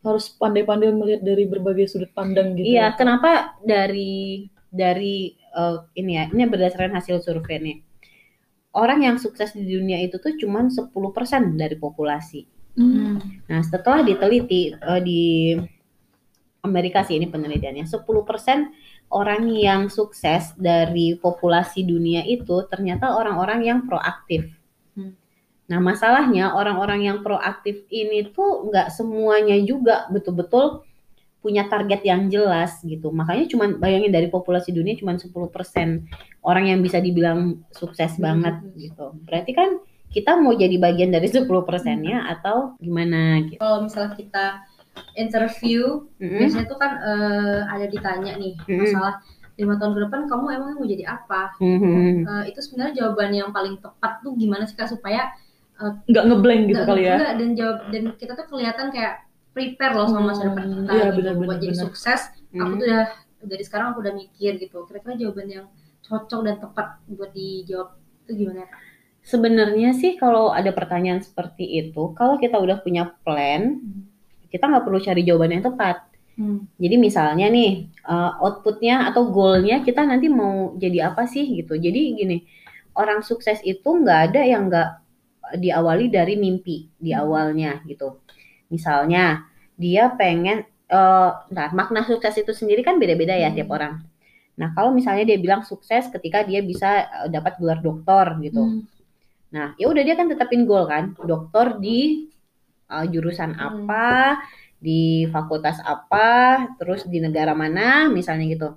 harus 0.00 0.32
pandai-pandai 0.32 0.96
melihat 0.96 1.20
dari 1.20 1.44
berbagai 1.44 1.84
sudut 1.84 2.08
pandang 2.16 2.56
gitu. 2.56 2.72
Iya, 2.72 2.88
ya. 2.88 2.96
kenapa 2.96 3.52
dari 3.60 4.48
dari 4.72 5.36
eh, 5.36 5.76
ini 5.92 6.16
ya, 6.16 6.24
ini 6.32 6.48
berdasarkan 6.48 6.96
hasil 6.96 7.20
survei 7.20 7.60
nih. 7.60 7.78
Orang 8.72 9.04
yang 9.04 9.20
sukses 9.20 9.52
di 9.52 9.66
dunia 9.66 10.00
itu 10.00 10.16
tuh 10.16 10.40
cuman 10.40 10.72
10% 10.72 10.88
dari 11.52 11.76
populasi. 11.76 12.46
Hmm. 12.78 13.18
Nah, 13.50 13.60
setelah 13.66 14.06
diteliti 14.06 14.74
eh, 14.74 15.00
di 15.02 15.22
Amerika 16.60 17.00
sih 17.02 17.16
ini 17.16 17.26
penelitiannya, 17.26 17.88
10% 17.88 18.68
orang 19.10 19.48
yang 19.50 19.88
sukses 19.88 20.54
dari 20.54 21.16
populasi 21.16 21.82
dunia 21.82 22.22
itu 22.28 22.62
ternyata 22.68 23.16
orang-orang 23.16 23.64
yang 23.64 23.78
proaktif. 23.88 24.46
Hmm. 24.94 25.16
Nah, 25.66 25.78
masalahnya 25.80 26.52
orang-orang 26.54 27.08
yang 27.08 27.18
proaktif 27.24 27.86
ini 27.90 28.28
tuh 28.30 28.68
nggak 28.70 28.92
semuanya 28.92 29.56
juga 29.64 30.06
betul-betul 30.12 30.84
punya 31.40 31.64
target 31.72 32.04
yang 32.04 32.28
jelas 32.28 32.84
gitu. 32.84 33.08
Makanya 33.08 33.48
cuman 33.48 33.80
bayangin 33.80 34.12
dari 34.12 34.28
populasi 34.28 34.76
dunia 34.76 34.92
cuman 35.00 35.16
10% 35.16 36.04
orang 36.44 36.68
yang 36.68 36.84
bisa 36.84 37.00
dibilang 37.00 37.64
sukses 37.72 38.20
Hmm. 38.20 38.22
banget 38.28 38.56
gitu. 38.76 39.16
Berarti 39.24 39.52
kan 39.56 39.80
kita 40.10 40.36
mau 40.36 40.52
jadi 40.52 40.76
bagian 40.76 41.10
dari 41.10 41.30
10 41.30 41.46
persennya 41.62 42.26
atau 42.28 42.74
gimana 42.82 43.40
gitu. 43.46 43.62
Kalau 43.62 43.86
misalnya 43.86 44.12
kita 44.18 44.46
interview, 45.14 46.06
Mm-mm. 46.18 46.38
biasanya 46.42 46.66
tuh 46.66 46.78
kan 46.78 46.92
eh, 46.98 47.60
ada 47.64 47.86
ditanya 47.86 48.32
nih 48.36 48.54
Mm-mm. 48.66 48.78
masalah 48.90 49.22
lima 49.54 49.76
tahun 49.76 49.92
ke 49.92 50.00
depan 50.08 50.20
kamu 50.24 50.44
emang 50.56 50.70
mau 50.80 50.88
jadi 50.88 51.04
apa? 51.06 51.52
Mhm. 51.60 52.24
Eh, 52.26 52.44
itu 52.50 52.58
sebenarnya 52.64 52.94
jawaban 53.04 53.30
yang 53.30 53.50
paling 53.52 53.76
tepat 53.78 54.24
tuh 54.24 54.32
gimana 54.34 54.64
sih 54.64 54.74
kak 54.74 54.88
supaya 54.88 55.30
nggak 55.80 56.24
ngeblank 56.28 56.62
gitu 56.68 56.82
kali 56.84 57.08
ya 57.08 57.16
nggak, 57.16 57.34
dan 57.40 57.48
jawab 57.56 57.78
dan 57.88 58.02
kita 58.20 58.36
tuh 58.36 58.46
kelihatan 58.52 58.92
kayak 58.92 59.24
prepare 59.56 59.96
loh 59.96 60.04
sama 60.12 60.28
masa 60.36 60.52
depan 60.52 60.64
Hmm, 60.68 60.76
kita 60.84 60.92
iya, 60.92 61.06
gitu 61.16 61.28
buat 61.40 61.56
jadi 61.56 61.72
benar. 61.72 61.84
sukses. 61.88 62.20
Aku 62.52 62.72
Mhm. 62.72 62.78
tuh 62.78 62.84
udah 62.84 63.04
dari 63.48 63.64
sekarang 63.64 63.86
aku 63.96 63.98
udah 64.04 64.12
mikir 64.12 64.52
gitu. 64.60 64.76
Kira-kira 64.84 65.14
jawaban 65.16 65.48
yang 65.48 65.66
cocok 66.04 66.40
dan 66.44 66.56
tepat 66.60 66.86
buat 67.08 67.30
dijawab 67.32 67.88
itu 67.96 68.32
gimana? 68.44 68.68
Kak? 68.68 68.80
Sebenarnya 69.20 69.92
sih 69.94 70.16
kalau 70.16 70.50
ada 70.50 70.72
pertanyaan 70.72 71.20
seperti 71.20 71.64
itu, 71.86 72.16
kalau 72.16 72.40
kita 72.40 72.56
udah 72.56 72.80
punya 72.80 73.12
plan, 73.22 73.78
kita 74.50 74.66
nggak 74.66 74.84
perlu 74.84 74.98
cari 74.98 75.22
jawaban 75.22 75.60
yang 75.60 75.64
tepat. 75.70 76.10
Jadi 76.80 76.96
misalnya 76.96 77.52
nih 77.52 77.92
uh, 78.08 78.40
outputnya 78.40 79.12
atau 79.12 79.28
goalnya 79.28 79.84
kita 79.84 80.08
nanti 80.08 80.32
mau 80.32 80.72
jadi 80.80 81.12
apa 81.12 81.28
sih 81.28 81.44
gitu. 81.52 81.76
Jadi 81.76 82.16
gini, 82.16 82.48
orang 82.96 83.20
sukses 83.20 83.60
itu 83.60 83.84
nggak 83.84 84.32
ada 84.32 84.40
yang 84.40 84.72
nggak 84.72 84.88
diawali 85.60 86.08
dari 86.08 86.40
mimpi 86.40 86.88
di 86.96 87.12
Hmm. 87.12 87.20
awalnya 87.28 87.84
gitu. 87.84 88.24
Misalnya 88.72 89.44
dia 89.76 90.08
pengen, 90.16 90.64
uh, 90.88 91.44
nah 91.52 91.68
makna 91.76 92.08
sukses 92.08 92.32
itu 92.40 92.56
sendiri 92.56 92.80
kan 92.80 92.96
beda-beda 92.96 93.36
ya 93.36 93.52
Hmm. 93.52 93.56
tiap 93.60 93.68
orang. 93.76 94.00
Nah 94.56 94.72
kalau 94.72 94.96
misalnya 94.96 95.28
dia 95.28 95.36
bilang 95.36 95.60
sukses 95.60 96.08
ketika 96.08 96.40
dia 96.48 96.64
bisa 96.64 97.04
uh, 97.20 97.28
dapat 97.28 97.60
gelar 97.60 97.84
doktor 97.84 98.40
gitu. 98.40 98.64
Hmm. 98.64 98.82
Nah, 99.54 99.74
ya 99.80 99.86
udah 99.92 100.02
dia 100.06 100.14
kan 100.18 100.26
tetapin 100.30 100.62
goal 100.68 100.84
kan, 100.92 101.04
dokter 101.30 101.66
di 101.84 101.98
uh, 102.94 103.06
jurusan 103.12 103.50
Hmm. 103.56 103.90
apa, 103.90 104.38
di 104.80 105.26
fakultas 105.34 105.78
apa, 105.84 106.28
terus 106.78 107.02
di 107.12 107.18
negara 107.26 107.52
mana, 107.62 108.08
misalnya 108.10 108.46
gitu. 108.54 108.68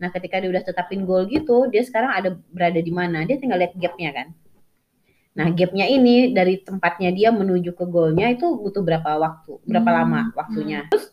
Nah, 0.00 0.08
ketika 0.14 0.36
dia 0.42 0.50
udah 0.54 0.64
tetapin 0.66 1.02
goal 1.08 1.24
gitu, 1.30 1.70
dia 1.72 1.82
sekarang 1.88 2.12
ada 2.18 2.30
berada 2.54 2.80
di 2.82 2.92
mana, 2.92 3.18
dia 3.28 3.36
tinggal 3.40 3.58
lihat 3.62 3.74
gapnya 3.78 4.10
kan. 4.18 4.28
Nah, 5.38 5.48
gapnya 5.58 5.86
ini 5.96 6.32
dari 6.38 6.54
tempatnya 6.68 7.10
dia 7.18 7.28
menuju 7.40 7.70
ke 7.78 7.84
goalnya 7.94 8.26
itu 8.34 8.46
butuh 8.62 8.82
berapa 8.88 9.10
waktu, 9.24 9.52
berapa 9.68 9.90
Hmm. 9.90 9.98
lama 9.98 10.20
waktunya. 10.38 10.78
Terus 10.90 11.04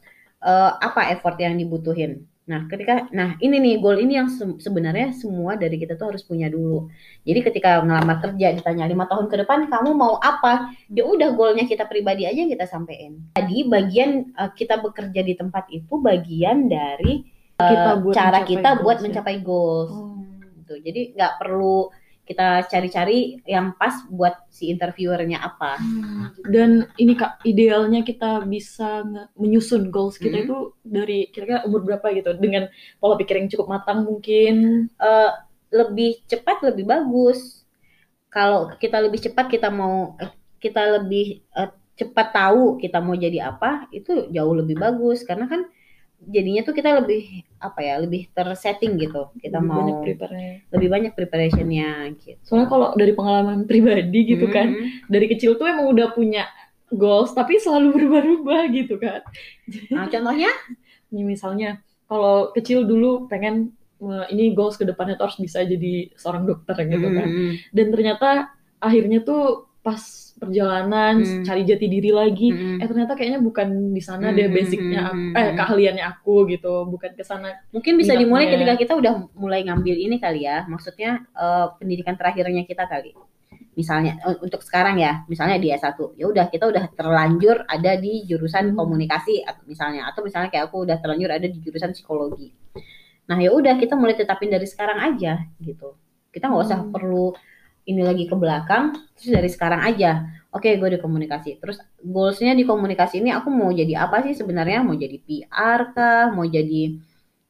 eh, 0.43 0.72
apa 0.88 1.01
effort 1.13 1.38
yang 1.46 1.55
dibutuhin? 1.62 2.12
Nah, 2.43 2.67
ketika, 2.67 3.07
nah 3.15 3.39
ini 3.39 3.55
nih 3.55 3.75
goal 3.79 3.95
ini 4.03 4.19
yang 4.19 4.27
se- 4.27 4.59
sebenarnya 4.59 5.15
semua 5.15 5.55
dari 5.55 5.79
kita 5.79 5.95
tuh 5.95 6.12
harus 6.12 6.27
punya 6.27 6.51
dulu. 6.51 6.91
Jadi 7.23 7.39
ketika 7.39 7.79
ngelamar 7.79 8.19
kerja 8.19 8.51
ditanya 8.51 8.83
lima 8.83 9.07
tahun 9.07 9.31
ke 9.31 9.47
depan 9.47 9.71
kamu 9.71 9.95
mau 9.95 10.19
apa? 10.19 10.75
Ya 10.91 11.07
udah 11.07 11.31
goalnya 11.39 11.63
kita 11.63 11.88
pribadi 11.88 12.27
aja 12.27 12.43
yang 12.43 12.51
kita 12.51 12.67
sampein. 12.67 13.31
Jadi 13.39 13.63
bagian 13.71 14.35
eh, 14.35 14.51
kita 14.59 14.75
bekerja 14.83 15.23
di 15.23 15.33
tempat 15.39 15.71
itu 15.71 15.93
bagian 16.03 16.67
dari 16.67 17.23
kita 17.55 17.91
buat 18.03 18.15
cara 18.15 18.39
kita 18.43 18.69
buat 18.83 19.00
goals 19.00 19.00
ya. 19.00 19.03
mencapai 19.07 19.38
goals. 19.39 19.91
Oh. 19.95 20.19
Gitu. 20.59 20.73
Jadi 20.83 21.01
nggak 21.15 21.33
perlu 21.39 21.88
kita 22.24 22.63
cari-cari 22.72 23.44
yang 23.44 23.75
pas 23.75 24.00
buat 24.08 24.48
si 24.48 24.72
interviewernya 24.72 25.44
apa. 25.44 25.75
dan 26.48 26.88
ini 26.96 27.13
kak 27.20 27.44
idealnya 27.44 28.01
kita 28.03 28.44
bisa 28.48 29.03
menyusun 29.36 29.92
goals 29.92 30.15
kita 30.20 30.39
Hmm. 30.39 30.46
itu 30.48 30.58
dari 30.84 31.27
kira-kira 31.34 31.63
umur 31.68 31.84
berapa 31.88 32.08
gitu 32.15 32.32
dengan 32.39 32.68
pola 33.00 33.15
pikir 33.20 33.36
yang 33.44 33.50
cukup 33.51 33.68
matang 33.70 34.03
mungkin 34.08 34.88
Eh, 35.00 35.32
lebih 35.74 36.22
cepat 36.30 36.62
lebih 36.70 36.86
bagus. 36.86 37.65
Kalau 38.34 38.74
kita 38.82 38.98
lebih 39.03 39.20
cepat 39.30 39.46
kita 39.51 39.70
mau 39.70 40.18
eh, 40.18 40.32
kita 40.63 40.82
lebih 41.01 41.44
eh, 41.53 41.72
cepat 42.00 42.27
tahu 42.34 42.82
kita 42.82 42.98
mau 43.06 43.13
jadi 43.13 43.53
apa 43.53 43.86
itu 43.94 44.30
jauh 44.34 44.53
lebih 44.58 44.77
bagus 44.82 45.22
karena 45.22 45.46
kan 45.46 45.62
jadinya 46.25 46.62
tuh 46.62 46.72
kita 46.72 46.89
lebih 46.96 47.24
apa 47.58 47.80
ya 47.80 47.96
lebih 47.98 48.27
tersetting 48.30 48.96
gitu 48.98 49.32
kita 49.38 49.58
Lebih 49.58 49.70
banyak 49.70 49.94
mau 49.94 50.03
prepare-nya. 50.03 50.51
lebih 50.70 50.88
banyak 50.89 51.12
preparationnya 51.13 51.89
gitu. 52.15 52.39
soalnya 52.42 52.68
kalau 52.68 52.92
dari 52.94 53.12
pengalaman 53.12 53.65
pribadi 53.70 54.20
gitu 54.30 54.48
kan 54.48 54.68
Mhm. 54.70 55.08
dari 55.08 55.25
kecil 55.27 55.56
tuh 55.56 55.65
emang 55.65 55.88
udah 55.88 56.12
punya 56.12 56.48
goals 56.89 57.32
tapi 57.32 57.58
selalu 57.58 57.92
berubah-ubah 57.94 58.63
gitu 58.72 58.96
kan 58.98 59.22
Nah, 59.89 60.08
contohnya 60.08 60.50
Ini 61.10 61.22
misalnya 61.24 61.77
kalau 62.03 62.50
kecil 62.51 62.84
dulu 62.84 63.25
pengen 63.27 63.70
eh, 64.00 64.25
ini 64.30 64.51
goals 64.51 64.75
ke 64.75 64.84
depannya 64.84 65.13
tuh 65.13 65.27
harus 65.27 65.38
bisa 65.38 65.62
jadi 65.62 66.12
seorang 66.13 66.44
dokter 66.44 66.75
gitu 66.84 67.08
kan 67.08 67.25
Mhm. 67.25 67.51
dan 67.70 67.86
ternyata 67.88 68.30
akhirnya 68.77 69.22
tuh 69.22 69.72
pas 69.84 70.00
perjalanan 70.34 71.20
Hmm. 71.20 71.44
cari 71.44 71.62
jati 71.63 71.86
diri 71.86 72.10
lagi 72.10 72.50
Mhm. 72.50 72.82
eh 72.82 72.88
ternyata 72.88 73.13
kayaknya 73.13 73.40
bukan 73.40 73.68
di 73.92 74.02
sana 74.02 74.32
deh 74.32 74.48
Hmm, 74.48 74.56
basicnya 74.56 75.00
hmm, 75.00 75.08
aku- 75.08 75.20
hmm, 75.22 75.36
eh 75.36 75.44
hmm. 75.46 75.56
keahliannya 75.56 76.06
aku 76.10 76.36
gitu 76.50 76.74
bukan 76.86 77.12
ke 77.13 77.24
sana 77.24 77.50
Mungkin 77.70 77.94
bisa 77.96 78.16
dimulai 78.16 78.50
ketika 78.50 78.74
kita 78.75 78.94
udah 78.96 79.13
mulai 79.36 79.62
ngambil 79.62 79.96
ini 79.96 80.18
kali 80.18 80.44
ya, 80.44 80.66
maksudnya 80.66 81.24
eh, 81.34 81.66
pendidikan 81.78 82.16
terakhirnya 82.16 82.63
kita 82.63 82.88
kali. 82.88 83.13
Misalnya 83.74 84.22
eh, 84.22 84.38
untuk 84.38 84.62
sekarang 84.62 84.98
ya, 84.98 85.25
misalnya 85.25 85.58
di 85.58 85.70
S1, 85.70 86.13
ya 86.13 86.25
udah 86.25 86.46
kita 86.48 86.66
udah 86.66 86.84
terlanjur 86.94 87.63
ada 87.66 87.92
di 87.96 88.24
jurusan 88.24 88.74
Hmm. 88.74 88.78
komunikasi 88.78 89.44
atau 89.44 89.63
misalnya 89.66 90.08
atau 90.08 90.22
misalnya 90.22 90.50
kayak 90.50 90.70
aku 90.70 90.84
udah 90.84 90.98
terlanjur 90.98 91.30
ada 91.30 91.46
di 91.46 91.60
jurusan 91.60 91.92
psikologi. 91.92 92.52
Nah, 93.24 93.38
ya 93.38 93.50
udah 93.50 93.75
kita 93.78 93.96
mulai 93.96 94.13
tetapin 94.13 94.48
dari 94.48 94.68
sekarang 94.68 95.00
aja 95.00 95.40
gitu. 95.58 95.96
Kita 96.30 96.50
nggak 96.50 96.63
usah 96.63 96.80
Hmm. 96.82 96.92
perlu 96.92 97.32
ini 97.84 98.02
lagi 98.02 98.25
ke 98.25 98.36
belakang, 98.36 98.96
terus 99.16 99.32
dari 99.32 99.50
sekarang 99.50 99.82
aja. 99.84 100.24
Oke, 100.50 100.78
gue 100.78 100.90
di 100.90 101.00
komunikasi. 101.00 101.58
Terus 101.58 101.82
goalsnya 101.98 102.54
di 102.54 102.63
komunikasi 102.63 103.20
ini 103.20 103.34
aku 103.34 103.50
mau 103.50 103.70
jadi 103.70 104.06
apa 104.06 104.22
sih 104.22 104.34
sebenarnya? 104.34 104.86
Mau 104.86 104.94
jadi 104.94 105.18
PR 105.18 105.92
kah? 105.92 106.30
Mau 106.30 106.46
jadi 106.46 106.96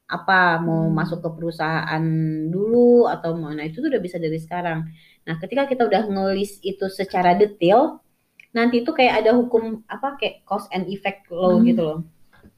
apa 0.04 0.60
mau 0.60 0.88
Hmm. 0.88 0.94
masuk 0.94 1.20
ke 1.20 1.30
perusahaan 1.32 2.04
dulu 2.46 3.08
atau 3.08 3.34
mau 3.34 3.50
nah 3.50 3.64
itu 3.64 3.80
tuh 3.80 3.88
udah 3.88 4.00
bisa 4.00 4.16
dari 4.16 4.36
sekarang. 4.36 4.84
Nah, 5.24 5.34
ketika 5.38 5.64
kita 5.64 5.84
udah 5.84 6.02
ngelis 6.04 6.60
itu 6.60 6.86
secara 6.88 7.32
detail, 7.32 8.00
nanti 8.50 8.84
itu 8.84 8.90
kayak 8.90 9.24
ada 9.24 9.32
hukum 9.32 9.80
apa 9.86 10.16
kayak 10.16 10.44
cause 10.44 10.68
and 10.70 10.88
effect 10.88 11.24
law 11.28 11.56
Hmm. 11.56 11.64
gitu 11.64 11.82
loh. 11.82 12.00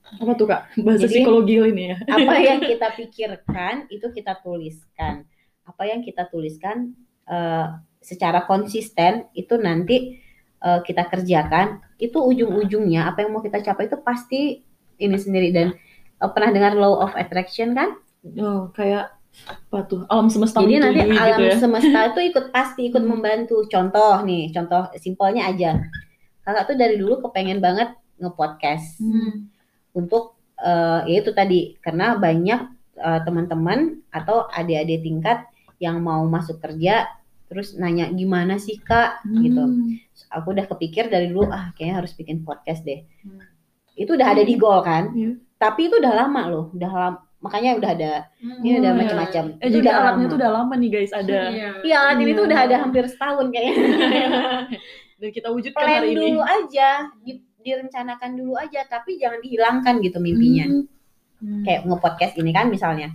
apa 0.06 0.38
tuh 0.38 0.47
kak 0.47 0.71
bahasa 0.87 1.11
Jadi- 1.11 1.18
psikologi 1.18 1.59
ini 1.59 1.90
ya 1.90 1.99
Apa 2.06 2.38
yang 2.38 2.62
kita 2.71 2.95
pikirkan 2.95 3.90
itu 3.90 4.06
kita 4.14 4.38
tuliskan. 4.38 5.26
Apa 5.66 5.83
yang 5.83 5.99
kita 5.99 6.30
tuliskan 6.30 6.95
eh, 7.26 7.66
secara 8.00 8.47
konsisten 8.47 9.26
itu 9.33 9.59
nanti 9.59 10.18
eh, 10.56 10.80
kita 10.83 11.06
kerjakan, 11.06 11.83
itu 11.99 12.16
ujung-ujungnya 12.16 13.06
apa 13.06 13.23
yang 13.23 13.35
mau 13.35 13.42
kita 13.42 13.61
capai 13.61 13.87
itu 13.87 13.99
pasti 14.00 14.62
ini 14.97 15.16
sendiri 15.16 15.50
dan 15.50 15.75
eh, 16.16 16.30
pernah 16.33 16.50
dengar 16.50 16.73
law 16.75 17.02
of 17.02 17.12
attraction 17.14 17.75
kan? 17.75 17.95
oh 18.42 18.75
kayak 18.75 19.14
apa 19.47 19.78
tuh 19.87 20.02
alam 20.09 20.26
semesta 20.26 20.59
Jadi 20.59 20.80
nanti 20.80 20.99
menyetujui 20.99 21.21
alam 21.21 21.38
gitu 21.38 21.47
ya 21.47 21.56
semesta 21.61 21.99
itu 22.09 22.21
ikut 22.33 22.47
pasti 22.50 22.88
ikut 22.88 23.04
Hmm. 23.04 23.11
membantu. 23.14 23.62
Contoh 23.68 24.25
nih, 24.25 24.50
contoh 24.50 24.88
simpelnya 24.97 25.47
aja. 25.47 25.78
Kakak 26.42 26.64
tuh 26.73 26.76
dari 26.80 26.97
dulu 26.97 27.21
kepengen 27.23 27.61
banget 27.61 27.92
nge-podcast 28.16 28.99
Hmm. 28.99 29.47
untuk 29.92 30.35
eh, 30.56 31.00
ya 31.06 31.16
itu 31.21 31.30
tadi 31.37 31.76
karena 31.78 32.16
banyak 32.16 32.61
eh, 32.97 33.21
teman-teman 33.28 34.00
atau 34.09 34.49
adik-adik 34.49 35.04
tingkat 35.04 35.45
yang 35.83 36.00
mau 36.00 36.25
masuk 36.26 36.61
kerja 36.61 37.09
terus 37.47 37.78
nanya 37.78 38.11
gimana 38.11 38.59
sih 38.59 38.80
kak 38.83 39.23
gitu. 39.23 39.62
Hmm. 39.62 39.97
Aku 40.35 40.50
udah 40.50 40.66
kepikir 40.66 41.06
dari 41.06 41.30
dulu 41.30 41.47
ah 41.52 41.71
kayaknya 41.78 42.02
harus 42.02 42.12
bikin 42.14 42.42
podcast 42.42 42.83
deh. 42.83 43.06
Hmm. 43.23 43.42
Itu 43.95 44.18
udah 44.18 44.35
ada 44.35 44.42
di 44.42 44.54
goal 44.59 44.83
kan? 44.83 45.14
Iya. 45.14 45.38
Tapi 45.56 45.88
itu 45.88 45.97
udah 46.02 46.12
lama 46.12 46.42
loh, 46.50 46.64
udah 46.75 46.90
lama 46.90 47.18
makanya 47.37 47.78
udah 47.78 47.90
ada 47.95 48.12
ini 48.64 48.80
udah 48.80 48.92
iya. 48.92 48.99
macam-macam. 48.99 49.45
eh 49.61 49.68
Itu 49.68 49.78
jadi 49.78 49.87
udah 49.87 49.95
alatnya 49.95 50.25
lama. 50.26 50.33
tuh 50.33 50.38
udah 50.40 50.50
lama 50.50 50.75
nih 50.75 50.90
guys 50.90 51.12
ada 51.14 51.38
Iya. 51.52 51.68
Iya, 51.85 51.97
alat 52.00 52.16
ini 52.18 52.30
tuh 52.33 52.42
Iya. 52.42 52.49
udah 52.50 52.59
ada 52.59 52.76
hampir 52.83 53.04
setahun 53.06 53.47
kayaknya. 53.54 53.75
dan 55.21 55.30
kita 55.33 55.49
wujudkan 55.54 55.85
Plan 55.85 55.97
hari 56.00 56.09
ini 56.12 56.16
dulu 56.18 56.40
aja, 56.42 56.88
di- 57.23 57.45
direncanakan 57.62 58.30
dulu 58.37 58.52
aja, 58.59 58.80
tapi 58.87 59.18
jangan 59.18 59.38
dihilangkan 59.42 59.95
gitu 60.02 60.18
mimpinya. 60.18 60.66
Hmm. 61.38 61.62
Kayak 61.62 61.80
nge-podcast 61.87 62.35
ini 62.40 62.50
kan 62.50 62.66
misalnya. 62.73 63.09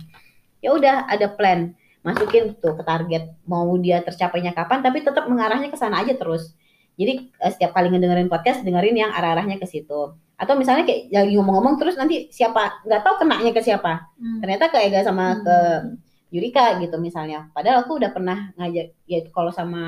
Ya 0.62 0.70
udah 0.70 1.10
ada 1.10 1.26
plan, 1.34 1.74
masukin 2.02 2.54
tuh 2.58 2.74
ke 2.74 2.82
target 2.82 3.34
mau 3.46 3.66
dia 3.78 4.02
tercapainya 4.02 4.52
kapan, 4.52 4.82
tapi 4.82 5.00
tetap 5.00 5.26
mengarahnya 5.26 5.70
ke 5.70 5.78
sana 5.78 6.02
aja 6.02 6.14
terus. 6.14 6.54
Jadi 6.98 7.32
eh, 7.32 7.50
setiap 7.50 7.72
kali 7.72 7.88
ngedengerin 7.88 8.28
podcast, 8.28 8.60
dengerin 8.62 8.94
yang 8.98 9.10
arah-arahnya 9.10 9.56
ke 9.56 9.66
situ. 9.66 10.12
Atau 10.36 10.58
misalnya 10.58 10.82
kayak 10.82 11.08
lagi 11.14 11.34
ngomong-ngomong 11.38 11.78
terus 11.78 11.94
nanti 11.94 12.26
siapa 12.28 12.82
nggak 12.82 13.00
tahu 13.00 13.14
kenanya 13.22 13.50
ke 13.54 13.62
siapa. 13.62 14.10
Hmm. 14.18 14.42
Ternyata 14.42 14.68
ke 14.68 14.78
Ega 14.82 15.00
sama 15.02 15.38
ke 15.40 15.56
Hmm. 15.56 15.96
Yurika 16.32 16.80
gitu 16.80 16.96
misalnya. 16.96 17.52
Padahal 17.52 17.84
aku 17.84 18.00
udah 18.00 18.08
pernah 18.10 18.50
ngajak 18.56 18.96
ya 19.04 19.18
kalau 19.30 19.52
sama 19.52 19.82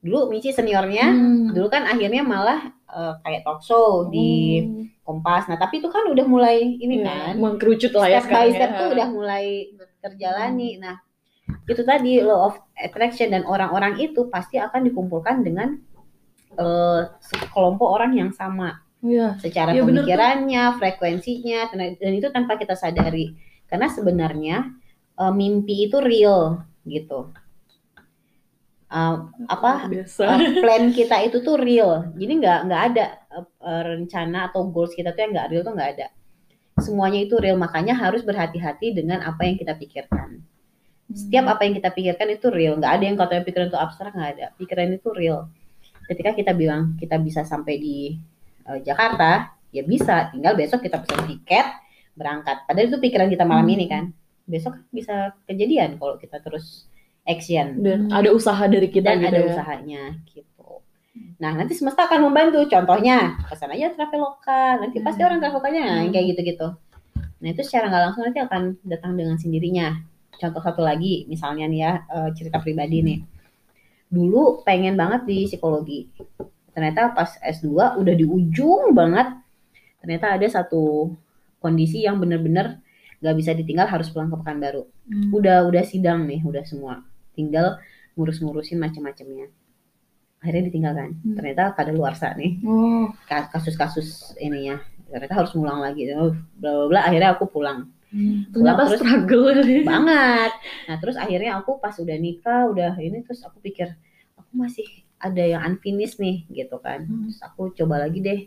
dulu 0.00 0.30
Michi 0.30 0.50
seniornya 0.50 1.06
Hmm. 1.12 1.50
dulu 1.52 1.66
kan 1.68 1.84
akhirnya 1.84 2.22
malah 2.22 2.72
eh, 2.86 3.14
kayak 3.22 3.42
talk 3.44 3.60
show 3.62 4.06
di 4.08 4.62
Oh. 4.62 4.95
Kompas. 5.06 5.46
Nah 5.46 5.54
tapi 5.54 5.78
itu 5.78 5.86
kan 5.86 6.04
udah 6.04 6.26
mulai 6.26 6.60
ini 6.60 7.00
Iya, 7.00 7.06
kan 7.06 7.34
mengkerucut 7.38 7.94
lah 7.94 8.08
ya 8.08 8.18
step 8.18 8.26
by 8.26 8.34
sekarang 8.42 8.52
step 8.52 8.68
ya. 8.68 8.76
tuh 8.76 8.88
udah 8.90 9.08
mulai 9.08 9.44
terjalani. 10.02 10.70
Nah 10.76 10.94
itu 11.64 11.82
tadi 11.82 12.18
law 12.20 12.40
of 12.44 12.54
attraction 12.74 13.30
dan 13.30 13.46
orang-orang 13.46 14.02
itu 14.02 14.26
pasti 14.26 14.58
akan 14.58 14.82
dikumpulkan 14.84 15.40
dengan 15.40 15.78
eh, 16.52 17.00
sekelompok 17.20 17.86
orang 17.86 18.12
yang 18.12 18.30
sama 18.32 18.82
Iya. 18.98 19.36
secara 19.38 19.70
bener 19.70 19.78
tuh. 19.78 19.86
pemikirannya, 20.02 20.62
frekuensinya, 20.74 21.68
dan- 21.70 22.16
itu 22.16 22.28
tanpa 22.28 22.56
kita 22.56 22.72
sadari. 22.72 23.36
Karena 23.64 23.86
sebenarnya 23.86 24.56
eh, 25.14 25.32
mimpi 25.32 25.86
itu 25.86 25.96
real 25.96 26.66
gitu. 26.82 27.30
Eh, 28.86 29.16
apa 29.50 29.90
biasa. 29.90 30.24
eh, 30.30 30.38
plan 30.62 30.84
kita 30.94 31.16
itu 31.26 31.42
tuh 31.42 31.58
real. 31.58 32.14
Jadi 32.14 32.32
nggak 32.38 32.58
nggak 32.70 32.82
ada 32.94 33.06
eh, 33.42 33.82
rencana 33.94 34.38
atau 34.50 34.70
goals 34.70 34.94
kita 34.94 35.10
tuh 35.10 35.26
yang 35.26 35.32
nggak 35.34 35.48
real 35.50 35.62
tuh 35.66 35.74
nggak 35.74 35.90
ada. 35.98 36.06
Semuanya 36.78 37.24
itu 37.24 37.34
real, 37.40 37.56
makanya 37.56 37.96
harus 37.96 38.20
berhati-hati 38.22 38.92
dengan 38.94 39.24
apa 39.24 39.42
yang 39.48 39.56
kita 39.56 39.74
pikirkan. 39.74 40.44
Setiap 41.08 41.46
apa 41.56 41.62
yang 41.64 41.74
kita 41.78 41.90
pikirkan 41.90 42.28
itu 42.30 42.46
real, 42.50 42.76
nggak 42.78 42.92
ada 43.00 43.04
yang 43.06 43.16
katanya 43.16 43.42
pikiran 43.46 43.66
itu 43.70 43.78
abstrak 43.78 44.12
nggak 44.14 44.30
ada. 44.38 44.46
Pikiran 44.54 44.88
itu 44.92 45.08
real. 45.14 45.40
Ketika 46.06 46.30
kita 46.36 46.52
bilang 46.54 46.94
kita 47.00 47.18
bisa 47.18 47.42
sampai 47.42 47.74
di 47.80 47.96
eh, 48.66 48.78
Jakarta, 48.86 49.50
ya 49.74 49.82
bisa. 49.82 50.30
Tinggal 50.30 50.54
besok 50.54 50.82
kita 50.82 51.02
pesan 51.02 51.26
tiket, 51.26 51.66
berangkat. 52.14 52.62
Padahal 52.70 52.86
itu 52.86 52.98
pikiran 53.02 53.28
kita 53.34 53.42
malam 53.42 53.66
Hmm. 53.66 53.74
ini 53.74 53.86
kan. 53.90 54.04
Besok 54.46 54.78
bisa 54.94 55.34
kejadian 55.42 55.98
kalau 55.98 56.18
kita 56.18 56.38
terus 56.38 56.86
action 57.26 57.82
dan 57.82 58.06
ada 58.08 58.30
usaha 58.30 58.62
dari 58.64 58.86
kita 58.86 59.10
dan 59.10 59.18
gitu 59.20 59.28
ada 59.28 59.38
ya. 59.38 59.46
usahanya 59.50 60.02
gitu. 60.30 60.70
Nah 61.36 61.52
nanti 61.52 61.74
semesta 61.74 62.06
akan 62.06 62.30
membantu. 62.30 62.64
Contohnya 62.64 63.34
pesan 63.44 63.74
aja 63.74 63.92
traveloka. 63.92 64.78
Nanti 64.78 65.02
pasti 65.02 65.20
Hmm. 65.20 65.28
orang 65.28 65.38
travelokanya 65.42 65.82
nah, 65.84 65.98
yang 66.00 66.12
kayak 66.12 66.26
gitu-gitu. 66.32 66.68
Nah 67.42 67.48
itu 67.50 67.60
secara 67.60 67.90
nggak 67.90 68.02
langsung 68.06 68.22
nanti 68.24 68.40
akan 68.40 68.62
datang 68.82 69.12
dengan 69.14 69.36
sendirinya. 69.36 70.00
Contoh 70.36 70.60
satu 70.60 70.80
lagi, 70.80 71.24
misalnya 71.26 71.64
nih 71.66 71.80
ya 71.80 71.92
eh, 72.06 72.30
cerita 72.32 72.56
pribadi 72.58 73.02
nih. 73.02 73.18
Dulu 74.06 74.62
pengen 74.62 74.94
banget 74.94 75.26
di 75.26 75.44
psikologi. 75.44 76.06
Ternyata 76.72 77.10
pas 77.10 77.34
S2 77.40 77.68
udah 77.96 78.14
di 78.14 78.22
ujung 78.22 78.92
banget. 78.92 79.34
Ternyata 79.98 80.38
ada 80.38 80.46
satu 80.46 81.10
kondisi 81.58 82.04
yang 82.04 82.16
bener-bener 82.16 82.78
nggak 83.16 83.32
bisa 83.34 83.50
ditinggal 83.50 83.88
harus 83.88 84.12
pulang 84.12 84.28
ke 84.28 84.36
Pekanbaru 84.36 84.84
Hmm. 85.08 85.32
udah 85.32 85.64
udah 85.64 85.82
sidang 85.82 86.28
nih 86.28 86.44
udah 86.44 86.60
semua 86.62 87.00
tinggal 87.36 87.76
ngurus-ngurusin 88.14 88.80
macam-macamnya. 88.80 89.52
Akhirnya 90.36 90.62
ditinggalkan 90.64 91.08
Hmm. 91.16 91.34
ternyata 91.34 91.72
kada 91.72 91.92
luarsa 91.92 92.32
nih. 92.32 92.60
Oh. 92.62 93.12
ka- 93.24 93.48
kasus-kasus 93.48 94.08
ininya. 94.38 94.80
Ternyata 95.06 95.34
harus 95.36 95.52
ngulang 95.52 95.78
lagi. 95.78 96.08
Bla 96.08 96.32
bla 96.56 96.86
bla 96.88 97.00
akhirnya 97.04 97.30
aku 97.32 97.46
pulang. 97.46 97.92
Ternyata 98.50 98.82
terus- 98.86 99.00
struggle? 99.00 99.52
Ya. 99.54 99.84
banget. 99.92 100.52
Nah 100.86 100.96
terus 100.96 101.14
akhirnya 101.14 101.56
aku 101.56 101.76
pas 101.76 101.92
udah 101.94 102.16
nikah 102.16 102.66
udah 102.66 102.96
ini 102.96 103.20
terus 103.20 103.42
aku 103.42 103.60
pikir 103.60 103.92
aku 104.34 104.52
masih 104.54 104.86
ada 105.18 105.40
yang 105.40 105.60
unfinished 105.62 106.16
nih 106.16 106.48
gitu 106.48 106.76
kan. 106.78 107.04
Hmm. 107.04 107.28
terus 107.28 107.40
aku 107.40 107.72
coba 107.72 107.98
lagi 107.98 108.20
deh 108.20 108.40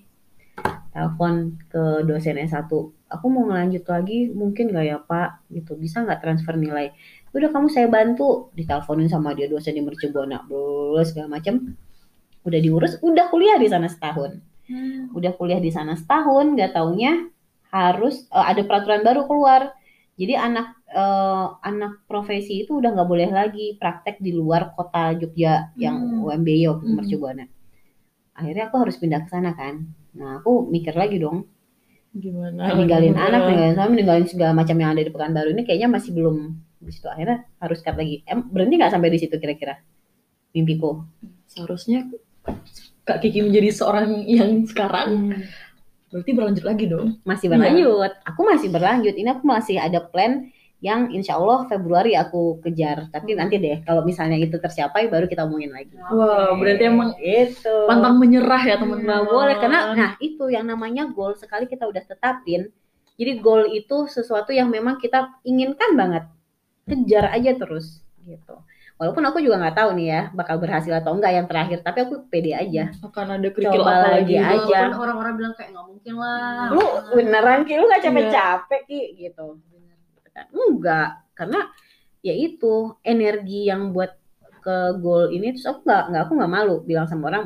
telepon 1.00 1.56
ke 1.72 2.03
dosen 2.03 2.36
S1 2.36 2.68
aku 3.10 3.25
mau 3.32 3.48
ngelanjut 3.48 3.88
lagi 3.88 4.29
mungkin 4.36 4.75
gak 4.75 4.86
ya 4.86 4.98
pak? 5.00 5.48
Gitu 5.48 5.79
bisa 5.79 6.03
nggak 6.03 6.20
transfer 6.20 6.60
nilai? 6.60 6.91
Udah 7.32 7.50
kamu 7.56 7.72
saya 7.72 7.88
bantu. 7.88 8.51
Diteleponin 8.53 9.08
sama 9.08 9.32
dia 9.32 9.48
dosen 9.48 9.79
di 9.79 9.82
Mercubuana 9.82 10.44
bla 10.44 11.01
segala 11.08 11.39
macem. 11.39 11.74
Udah 12.44 12.60
diurus 12.60 13.00
udah 13.00 13.32
kuliah 13.32 13.58
di 13.58 13.72
sana 13.72 13.88
setahun. 13.88 14.44
Udah 15.15 15.32
kuliah 15.39 15.58
di 15.63 15.72
sana 15.74 15.96
setahun 15.98 16.53
nggak 16.59 16.75
taunya 16.77 17.31
harus 17.72 18.27
eh, 18.29 18.46
ada 18.51 18.62
peraturan 18.68 19.01
baru 19.01 19.25
keluar. 19.25 19.74
Jadi 20.20 20.35
anak 20.35 20.77
eh, 20.92 21.48
anak 21.66 22.05
profesi 22.05 22.68
itu 22.68 22.77
udah 22.77 22.92
nggak 22.94 23.09
boleh 23.09 23.29
lagi 23.31 23.79
praktek 23.79 24.20
di 24.22 24.35
luar 24.35 24.75
kota 24.75 25.16
Jogja 25.18 25.74
yang 25.79 25.98
Hmm. 25.98 26.27
UMBY 26.29 26.70
waktu 26.70 26.85
Hmm. 26.85 26.98
Mercubuana 27.00 27.46
akhirnya 28.40 28.72
aku 28.72 28.75
harus 28.79 28.96
pindah 28.96 29.27
ke 29.27 29.29
sana 29.35 29.51
kan 29.51 29.83
nah 30.15 30.41
aku 30.41 30.65
mikir 30.69 30.93
lagi 30.98 31.22
dong 31.22 31.45
Gimana? 32.09 32.74
ninggalin 32.74 33.13
Gimana? 33.13 33.29
anak 33.29 33.41
ninggalin 33.50 33.74
suami 33.77 33.93
ninggalin 34.01 34.25
segala 34.25 34.51
macam 34.57 34.75
yang 34.77 34.89
ada 34.98 35.01
di 35.05 35.11
Pekanbaru 35.13 35.50
ini 35.53 35.61
kayaknya 35.67 35.89
masih 35.91 36.11
belum 36.17 36.57
di 36.79 36.91
situ 36.95 37.05
akhirnya 37.05 37.45
harus 37.61 37.79
cut 37.83 37.95
lagi 38.00 38.24
em 38.25 38.39
berhenti 38.50 38.75
nggak 38.79 38.91
sampai 38.95 39.09
di 39.13 39.19
situ 39.19 39.35
kira-kira 39.37 39.77
mimpiku 40.55 41.05
Seharusnya 41.50 42.05
Kak 43.09 43.25
Kiki 43.25 43.41
menjadi 43.41 43.74
seorang 43.74 44.22
yang 44.29 44.61
sekarang 44.69 45.33
berarti 46.13 46.31
berlanjut 46.33 46.65
lagi 46.65 46.85
dong. 46.89 47.22
masih 47.25 47.50
berlanjut. 47.50 48.13
Aku 48.25 48.41
masih 48.45 48.69
berlanjut. 48.69 49.13
Ini 49.17 49.29
aku 49.33 49.45
masih 49.45 49.77
ada 49.81 50.01
plan 50.01 50.50
yang 50.79 51.11
insya 51.11 51.35
Allah 51.35 51.68
Februari 51.68 52.15
aku 52.15 52.63
kejar. 52.63 53.11
Tapi 53.11 53.35
nanti 53.35 53.59
deh 53.59 53.83
kalau 53.83 54.07
misalnya 54.07 54.39
itu 54.39 54.55
tercapai 54.55 55.11
baru 55.11 55.27
kita 55.27 55.44
omongin 55.44 55.75
lagi. 55.75 55.92
Wah, 56.11 56.55
berarti 56.55 56.83
emang 56.87 57.11
itu. 57.20 57.75
pantang 57.87 58.15
menyerah 58.15 58.63
ya 58.63 58.75
teman-teman. 58.79 59.03
Nggak 59.07 59.24
boleh 59.27 59.55
karena 59.59 59.79
nah 59.92 60.11
itu 60.24 60.46
yang 60.48 60.65
namanya 60.68 61.11
goal 61.11 61.35
sekali 61.35 61.68
kita 61.68 61.83
udah 61.83 62.03
tetapin. 62.03 62.72
Jadi 63.20 63.31
goal 63.44 63.68
itu 63.75 64.07
sesuatu 64.07 64.55
yang 64.55 64.72
memang 64.72 64.96
kita 64.96 65.44
inginkan 65.44 66.00
banget. 66.00 66.24
Kejar 66.87 67.35
aja 67.35 67.51
terus 67.59 68.00
gitu. 68.24 68.55
Walaupun 69.00 69.24
aku 69.31 69.39
juga 69.39 69.63
nggak 69.63 69.79
tahu 69.79 69.89
nih 69.96 70.07
ya 70.11 70.22
bakal 70.35 70.59
berhasil 70.59 70.92
atau 70.92 71.15
enggak 71.15 71.31
yang 71.31 71.48
terakhir, 71.48 71.79
tapi 71.79 72.03
aku 72.03 72.27
pede 72.27 72.51
aja. 72.51 72.92
akan 73.00 73.39
ada 73.39 73.48
kerikil 73.48 73.79
Coba 73.79 73.96
apa 73.96 74.07
lagi 74.20 74.35
lagi 74.35 74.72
aja. 74.75 74.92
Orang-orang 74.92 75.33
bilang 75.39 75.53
kayak 75.55 75.72
nggak 75.72 75.87
mungkin 75.87 76.13
lah. 76.20 76.68
Lu 76.75 76.83
beneran 77.15 77.63
Ki, 77.63 77.79
lu 77.79 77.87
nggak 77.87 78.03
Iya. 78.03 78.07
capek-capek 78.11 78.81
Ki 78.92 79.01
gitu. 79.15 79.48
Enggak 80.52 81.10
karena 81.36 81.60
ya 82.20 82.36
itu 82.36 82.96
energi 83.04 83.68
yang 83.72 83.92
buat 83.96 84.12
ke 84.60 85.00
goal 85.00 85.32
ini 85.32 85.56
terus 85.56 85.64
aku 85.72 85.88
nggak 85.88 86.04
nggak 86.12 86.22
aku 86.28 86.34
nggak 86.36 86.52
malu 86.52 86.75
bilang 86.84 87.08
sama 87.08 87.32
orang. 87.32 87.46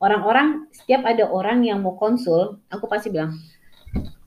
Orang-orang 0.00 0.64
setiap 0.72 1.04
ada 1.04 1.28
orang 1.28 1.60
yang 1.60 1.84
mau 1.84 1.92
konsul 1.92 2.56
aku 2.72 2.88
pasti 2.88 3.12
bilang 3.12 3.36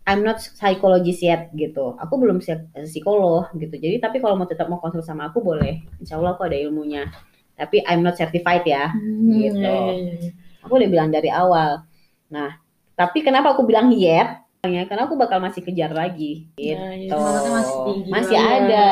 I'm 0.04 0.20
not 0.22 0.38
psychologist 0.44 1.24
yet 1.24 1.50
gitu. 1.56 1.96
Aku 1.98 2.20
belum 2.20 2.44
siap 2.44 2.68
eh, 2.76 2.84
psikolog 2.86 3.48
gitu. 3.56 3.72
Jadi 3.80 3.98
tapi 4.04 4.20
kalau 4.20 4.36
mau 4.36 4.46
tetap 4.46 4.68
mau 4.68 4.78
konsul 4.84 5.00
sama 5.02 5.32
aku 5.32 5.40
boleh. 5.42 5.80
Insya 6.04 6.20
Allah 6.20 6.36
aku 6.36 6.44
ada 6.46 6.60
ilmunya. 6.60 7.08
Tapi 7.56 7.82
I'm 7.88 8.04
not 8.04 8.20
certified 8.20 8.66
ya 8.68 8.92
Hmm, 8.92 9.30
Gitu. 9.40 9.62
iya, 9.64 9.94
iya, 9.96 10.14
iya. 10.20 10.32
aku 10.62 10.74
udah 10.78 10.90
bilang 10.92 11.10
dari 11.10 11.32
awal. 11.32 11.88
Nah 12.30 12.60
tapi 12.94 13.26
kenapa 13.26 13.56
aku 13.58 13.66
bilang 13.66 13.90
yet 13.96 14.43
Ya, 14.64 14.88
karena 14.88 15.12
aku 15.12 15.20
bakal 15.20 15.44
masih 15.44 15.60
kejar 15.60 15.92
lagi 15.92 16.48
gitu. 16.56 16.80
Nah, 16.80 16.96
iya. 16.96 17.12
Semangatnya 17.12 17.52
masih 17.52 17.76
tinggi 17.84 18.10
Masih 18.16 18.38
banget. 18.40 18.56
ada. 18.64 18.88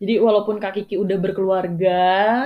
Jadi 0.00 0.14
walaupun 0.20 0.56
Kak 0.60 0.72
Kiki 0.76 0.96
udah 1.00 1.16
berkeluarga, 1.16 2.00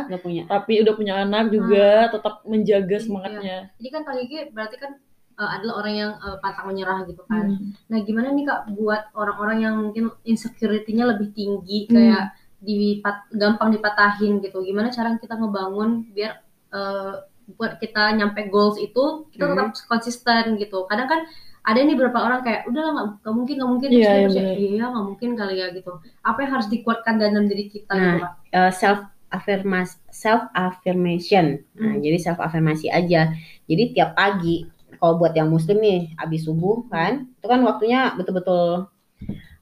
Nggak 0.07 0.23
punya 0.23 0.43
tapi 0.47 0.73
udah 0.79 0.95
punya 0.95 1.15
anak 1.19 1.51
juga 1.51 2.15
tetap 2.15 2.47
menjaga 2.47 2.97
semangatnya. 3.03 3.75
Jadi 3.83 3.89
kan 3.91 4.03
Kak 4.07 4.17
Kiki 4.23 4.39
berarti 4.55 4.77
kan 4.79 4.93
uh, 5.35 5.51
adalah 5.51 5.75
orang 5.83 5.95
yang 5.99 6.13
uh, 6.15 6.39
pantang 6.39 6.71
menyerah 6.71 7.03
gitu 7.11 7.27
kan. 7.27 7.59
Hmm. 7.59 7.75
Nah 7.91 7.99
gimana 8.07 8.31
nih 8.31 8.47
Kak 8.47 8.61
buat 8.79 9.03
orang-orang 9.19 9.59
yang 9.59 9.75
mungkin 9.83 10.15
insecurity-nya 10.23 11.11
lebih 11.11 11.35
tinggi 11.35 11.91
Hmm. 11.91 11.95
kayak 11.99 12.25
dipat 12.63 13.17
gampang 13.35 13.75
dipatahin 13.75 14.39
gitu. 14.39 14.63
Gimana 14.63 14.95
cara 14.95 15.11
kita 15.19 15.35
ngebangun 15.35 16.07
biar 16.15 16.39
uh, 16.71 17.19
buat 17.59 17.83
kita 17.83 18.15
nyampe 18.15 18.47
goals 18.47 18.79
itu 18.79 19.27
kita 19.35 19.43
Hmm. 19.43 19.59
tetap 19.59 19.67
konsisten 19.91 20.55
gitu. 20.55 20.87
Kadang 20.87 21.11
kan 21.11 21.21
ada 21.65 21.81
nih 21.81 21.97
beberapa 21.97 22.21
orang 22.21 22.41
kayak 22.41 22.69
udah 22.69 22.83
lah 22.83 22.93
nggak 22.93 23.07
nggak 23.19 23.35
mungkin 23.35 23.55
nggak 23.57 23.71
mungkin 23.73 23.89
Iya, 23.89 23.97
Terus 23.97 24.05
dia 24.05 24.13
iya, 24.13 24.23
percaya, 24.23 24.45
bener. 24.45 24.57
iya 24.61 24.85
nggak 24.87 25.05
mungkin 25.07 25.29
kali 25.33 25.55
ya 25.57 25.67
gitu. 25.71 25.93
Apa 26.21 26.39
yang 26.39 26.53
harus 26.53 26.69
dikuatkan 26.69 27.15
dalam 27.17 27.45
diri 27.45 27.65
kita 27.67 27.93
Nah, 27.93 28.05
gitu 28.05 28.27
eh, 28.53 28.71
self 28.71 29.01
affirmasi 29.29 29.95
self 30.09 30.43
affirmation. 30.53 31.47
Nah, 31.75 31.91
Hmm. 31.91 32.01
jadi 32.01 32.19
self 32.19 32.39
affirmasi 32.39 32.87
aja. 32.87 33.33
Jadi 33.65 33.83
tiap 33.91 34.13
pagi 34.13 34.69
kalau 34.95 35.17
buat 35.17 35.33
yang 35.33 35.49
muslim 35.49 35.81
nih 35.81 36.13
habis 36.15 36.45
subuh 36.45 36.85
kan, 36.87 37.27
itu 37.29 37.45
kan 37.45 37.61
waktunya 37.61 38.13
betul-betul 38.15 38.87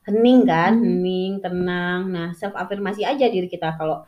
hening 0.03 0.43
kan, 0.43 0.75
Hmm. 0.75 0.85
hening, 0.85 1.33
tenang. 1.39 2.01
Nah, 2.09 2.29
self 2.33 2.53
affirmasi 2.53 3.03
aja 3.03 3.25
diri 3.25 3.47
kita 3.47 3.73
kalau 3.73 4.03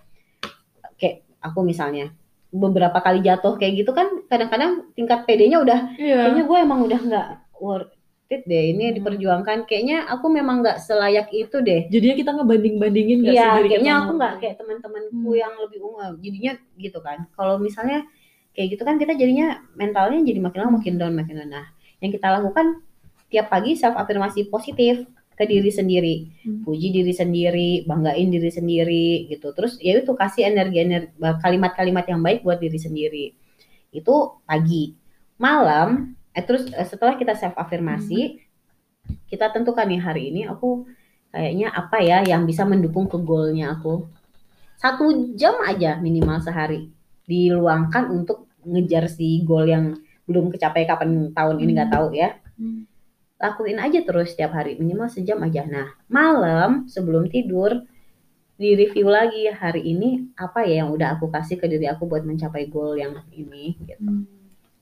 kayak 0.95 1.23
aku 1.41 1.63
misalnya 1.63 2.11
beberapa 2.51 2.99
kali 2.99 3.19
jatuh 3.19 3.55
kayak 3.55 3.83
gitu 3.83 3.91
kan 3.91 4.07
kadang-kadang 4.25 4.91
tingkat 4.93 5.23
PD-nya 5.25 5.59
udah 5.59 5.81
Iya. 5.97 6.19
kayaknya 6.23 6.45
gue 6.45 6.59
emang 6.61 6.81
udah 6.83 7.01
nggak 7.01 7.29
worth 7.61 7.93
it 8.27 8.43
deh 8.45 8.73
ini 8.73 8.89
Hmm. 8.91 8.97
diperjuangkan 8.99 9.69
kayaknya 9.69 10.09
aku 10.09 10.27
memang 10.29 10.65
nggak 10.65 10.81
selayak 10.81 11.29
itu 11.31 11.61
deh 11.61 11.87
Jadinya 11.87 12.15
kita 12.17 12.31
ngebanding-bandingin 12.33 13.19
nggak 13.21 13.35
sih 13.35 13.41
Iya, 13.41 13.51
diri 13.55 13.69
kayaknya 13.69 13.95
aku 14.01 14.11
nggak 14.17 14.33
kayak 14.41 14.55
teman-temanku 14.59 15.29
Hmm. 15.29 15.37
yang 15.37 15.55
lebih 15.61 15.79
ungu. 15.81 16.09
Jadinya 16.19 16.53
gitu 16.75 16.99
kan. 16.99 17.19
Kalau 17.33 17.61
misalnya 17.61 18.03
kayak 18.55 18.69
gitu 18.73 18.83
kan 18.83 18.97
kita 18.97 19.13
jadinya 19.13 19.47
mentalnya 19.75 20.23
jadi 20.23 20.41
makin 20.41 20.59
lama 20.63 20.73
makin 20.79 20.95
down, 20.97 21.13
makin 21.13 21.37
down. 21.37 21.51
Nah, 21.51 21.67
yang 22.01 22.11
kita 22.11 22.27
lakukan 22.33 22.81
tiap 23.29 23.51
pagi 23.51 23.75
self 23.75 23.95
afirmasi 23.95 24.47
positif 24.47 25.05
ke 25.35 25.45
diri 25.45 25.67
sendiri, 25.69 26.15
Hmm. 26.47 26.63
puji 26.63 26.95
diri 26.95 27.11
sendiri, 27.11 27.83
banggain 27.83 28.31
diri 28.31 28.49
sendiri 28.49 29.27
gitu. 29.27 29.51
Terus 29.51 29.77
ya 29.79 29.99
itu 29.99 30.15
kasih 30.15 30.47
energi 30.47 30.79
energi 30.81 31.11
kalimat-kalimat 31.43 32.07
yang 32.07 32.23
baik 32.23 32.41
buat 32.41 32.57
diri 32.57 32.79
sendiri. 32.79 33.35
Itu 33.91 34.39
pagi. 34.43 34.95
Malam 35.37 36.15
eh, 36.35 36.45
terus 36.45 36.67
eh, 36.75 36.87
setelah 36.87 37.15
kita 37.15 37.39
self 37.39 37.55
afirmasi 37.55 38.43
kita 39.31 39.53
tentukan 39.55 39.87
nih 39.87 40.03
hari 40.03 40.23
ini 40.35 40.43
aku 40.49 40.89
kayaknya 41.31 41.71
apa 41.71 41.99
ya 42.01 42.23
yang 42.25 42.47
bisa 42.47 42.63
mendukung 42.65 43.11
ke 43.11 43.19
goalnya 43.21 43.75
aku? 43.75 44.07
Satu 44.79 45.35
jam 45.39 45.59
aja 45.65 45.99
minimal 45.99 46.41
sehari 46.43 46.91
diluangkan 47.25 48.11
untuk 48.13 48.51
ngejar 48.65 49.09
si 49.09 49.45
goal 49.45 49.69
yang 49.69 49.97
belum 50.25 50.49
kecapai 50.53 50.89
kapan 50.89 51.33
tahun 51.33 51.57
ini 51.61 51.71
nggak 51.75 51.93
tahu 51.93 52.09
ya. 52.17 52.37
Hmm. 52.55 52.87
lakuin 53.35 53.83
aja 53.83 53.99
terus 54.07 54.31
setiap 54.33 54.55
hari 54.55 54.79
minimal 54.79 55.11
sejam 55.11 55.43
aja. 55.43 55.67
Nah 55.67 55.91
malam 56.07 56.87
sebelum 56.89 57.29
tidur 57.29 57.83
di 58.55 58.79
review 58.79 59.11
lagi 59.11 59.51
hari 59.51 59.83
ini 59.91 60.31
apa 60.39 60.63
ya 60.63 60.87
yang 60.87 60.95
udah 60.95 61.19
aku 61.19 61.29
kasih 61.29 61.59
ke 61.59 61.67
diri 61.67 61.91
aku 61.91 62.07
buat 62.07 62.23
mencapai 62.23 62.71
goal 62.71 62.95
yang 62.95 63.19
ini 63.35 63.75
gitu. 63.85 64.25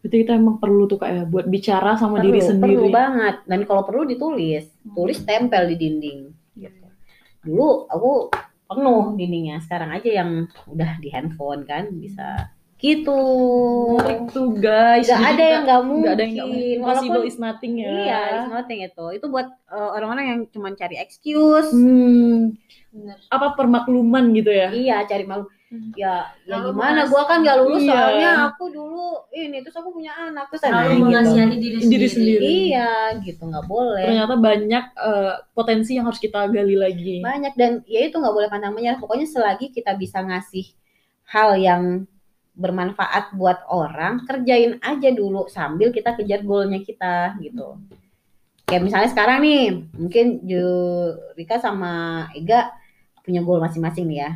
Berarti 0.03 0.17
kita 0.19 0.35
emang 0.35 0.59
perlu 0.59 0.85
tuh 0.85 0.99
kayak 0.99 1.31
buat 1.31 1.47
bicara 1.47 1.95
sama 1.95 2.19
perlu, 2.19 2.27
diri 2.29 2.41
sendiri. 2.43 2.75
perlu 2.75 2.85
banget 2.91 3.37
dan 3.47 3.61
kalau 3.63 3.83
perlu 3.83 4.03
ditulis 4.03 4.67
tulis 4.83 5.19
tempel 5.23 5.71
di 5.71 5.77
dinding 5.79 6.21
gitu. 6.53 6.87
dulu 7.41 7.87
aku 7.87 8.11
penuh 8.67 9.15
dindingnya 9.15 9.61
sekarang 9.61 9.91
aja 9.91 10.11
yang 10.19 10.31
udah 10.67 10.99
di 10.99 11.09
handphone 11.09 11.63
kan 11.63 11.87
bisa 11.93 12.51
gitu 12.77 13.15
Menarik 13.95 14.27
tuh 14.29 14.59
guys. 14.59 15.07
Gak 15.07 15.23
ada 15.23 15.45
yang 15.45 15.63
nggak 15.63 15.83
mungkin 15.87 16.03
nggak 16.03 16.15
ada 16.15 16.23
yang 16.25 16.33
nggak 16.35 16.49
mungkin. 16.51 16.77
Walaupun- 16.83 17.23
is 17.25 17.39
nothing 17.39 17.73
ya. 17.79 17.91
iya 17.95 18.19
it's 18.35 18.51
nothing 18.51 18.79
itu 18.81 19.05
itu 19.13 19.27
buat 19.29 19.47
uh, 19.69 19.91
orang-orang 19.93 20.25
yang 20.27 20.41
cuma 20.51 20.69
cari 20.73 20.99
excuse 20.99 21.71
Hmm, 21.71 22.59
Bener. 22.91 23.17
apa 23.29 23.55
permakluman 23.55 24.35
gitu 24.35 24.51
ya? 24.51 24.75
iya 24.75 24.97
cari 25.05 25.23
malu 25.23 25.47
Hmm. 25.73 25.89
ya 25.97 26.29
ya 26.45 26.61
Terlalu 26.61 26.69
gimana 26.77 27.01
gua 27.09 27.23
kan 27.25 27.41
gak 27.41 27.57
lulus 27.65 27.81
Iya. 27.81 27.97
soalnya 27.97 28.31
aku 28.53 28.65
dulu 28.69 29.09
ini 29.33 29.57
terus 29.65 29.73
aku 29.81 29.89
punya 29.97 30.13
anak 30.13 30.53
terus 30.53 30.69
nah, 30.69 30.85
gitu. 30.85 31.01
mengasihani 31.01 31.57
diri 31.57 31.79
sendiri. 31.81 31.89
Diri 31.97 32.09
sendiri. 32.13 32.43
iya 32.45 32.93
gitu 33.25 33.43
nggak 33.49 33.65
boleh 33.65 34.05
Ternyata 34.05 34.37
banyak 34.37 34.85
eh, 34.93 35.35
potensi 35.57 35.97
yang 35.97 36.05
harus 36.13 36.21
kita 36.21 36.45
gali 36.53 36.77
lagi. 36.77 37.25
banyak 37.25 37.57
dan 37.57 37.81
ya 37.89 38.05
itu 38.05 38.21
nggak 38.21 38.35
boleh 38.37 38.49
pandang 38.53 38.77
menyerah 38.77 39.01
pokoknya 39.01 39.25
selagi 39.25 39.73
kita 39.73 39.97
bisa 39.97 40.21
ngasih 40.21 40.69
hal 41.33 41.57
yang 41.57 42.05
bermanfaat 42.53 43.33
buat 43.33 43.65
orang 43.73 44.29
kerjain 44.29 44.77
aja 44.85 45.09
dulu 45.09 45.49
sambil 45.49 45.89
kita 45.89 46.13
kejar 46.21 46.45
goalnya 46.45 46.85
kita 46.85 47.33
gitu 47.41 47.81
kayak 48.69 48.85
misalnya 48.85 49.09
sekarang 49.09 49.41
nih 49.41 49.89
mungkin 49.97 50.45
Rika 51.33 51.57
sama 51.65 52.29
Ega 52.37 52.77
punya 53.25 53.41
goal 53.41 53.57
masing-masing 53.57 54.05
nih 54.05 54.21
ya 54.21 54.33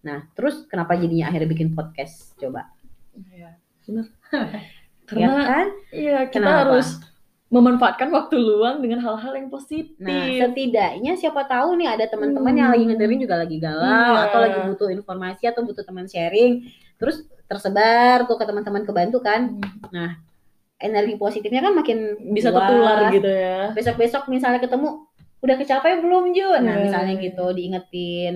nah 0.00 0.24
terus 0.32 0.64
kenapa 0.64 0.94
jadinya 0.94 1.28
akhirnya 1.28 1.48
bikin 1.48 1.70
podcast 1.70 2.32
coba 2.34 2.72
Iya, 3.28 3.52
bener. 3.84 4.06
ya 4.30 4.46
Karena 5.10 5.42
kan 5.42 5.66
iya 5.90 6.18
kita 6.24 6.38
Kenapa? 6.38 6.58
harus 6.64 6.88
memanfaatkan 7.48 8.08
waktu 8.08 8.38
luang 8.38 8.78
dengan 8.78 9.02
hal-hal 9.02 9.34
yang 9.34 9.50
positif. 9.50 9.98
Nah, 9.98 10.22
setidaknya 10.22 11.18
siapa 11.18 11.42
tahu 11.42 11.74
nih 11.74 11.90
ada 11.90 12.06
teman-teman 12.06 12.54
yang 12.54 12.70
Hmm. 12.70 12.74
lagi 12.78 12.84
ngedengerin 12.86 13.20
juga 13.20 13.36
lagi 13.36 13.56
galau 13.58 13.90
Iya. 14.14 14.30
atau 14.30 14.38
lagi 14.38 14.58
butuh 14.64 14.88
informasi 14.88 15.50
atau 15.50 15.66
butuh 15.66 15.82
teman 15.82 16.06
sharing, 16.06 16.62
terus 16.94 17.26
tersebar 17.44 18.22
tuh 18.24 18.38
ke 18.38 18.46
teman-teman 18.46 18.86
kebantu 18.86 19.18
kan. 19.18 19.58
Hmm, 19.84 20.14
Energi 20.78 21.18
positifnya 21.18 21.60
kan 21.60 21.74
makin 21.74 21.98
bisa 22.30 22.48
luas. 22.48 22.70
tertular 22.70 22.98
gitu 23.10 23.26
ya. 23.28 23.74
Besok-besok 23.74 24.30
misalnya 24.30 24.62
ketemu, 24.62 25.10
udah 25.42 25.56
kecapai 25.58 25.98
belum 25.98 26.30
Jun? 26.30 26.62
Nah, 26.62 26.72
Iya, 26.72 26.82
misalnya 26.86 27.14
iya. 27.18 27.22
gitu 27.26 27.44
diingetin. 27.50 28.34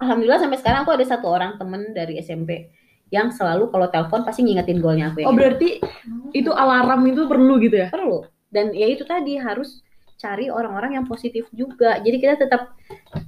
Alhamdulillah 0.00 0.40
sampai 0.40 0.58
sekarang 0.58 0.80
aku 0.82 0.92
ada 0.96 1.04
satu 1.04 1.26
orang 1.28 1.60
temen 1.60 1.92
dari 1.92 2.16
SMP 2.18 2.72
yang 3.10 3.28
selalu 3.28 3.68
kalau 3.68 3.86
telepon 3.86 4.22
pasti 4.22 4.40
ngingetin 4.42 4.78
goalnya 4.78 5.10
aku. 5.10 5.20
Oh 5.20 5.28
yang 5.28 5.36
berarti 5.36 5.82
itu 6.32 6.50
alarm 6.50 7.02
itu 7.06 7.26
perlu 7.26 7.58
gitu 7.58 7.76
ya? 7.76 7.88
perlu 7.90 8.22
dan 8.50 8.70
ya 8.70 8.86
itu 8.86 9.02
tadi 9.02 9.38
harus 9.38 9.82
cari 10.14 10.52
orang-orang 10.52 11.00
yang 11.00 11.06
positif 11.08 11.48
juga 11.50 11.96
jadi 11.98 12.16
kita 12.20 12.34
tetap 12.36 12.76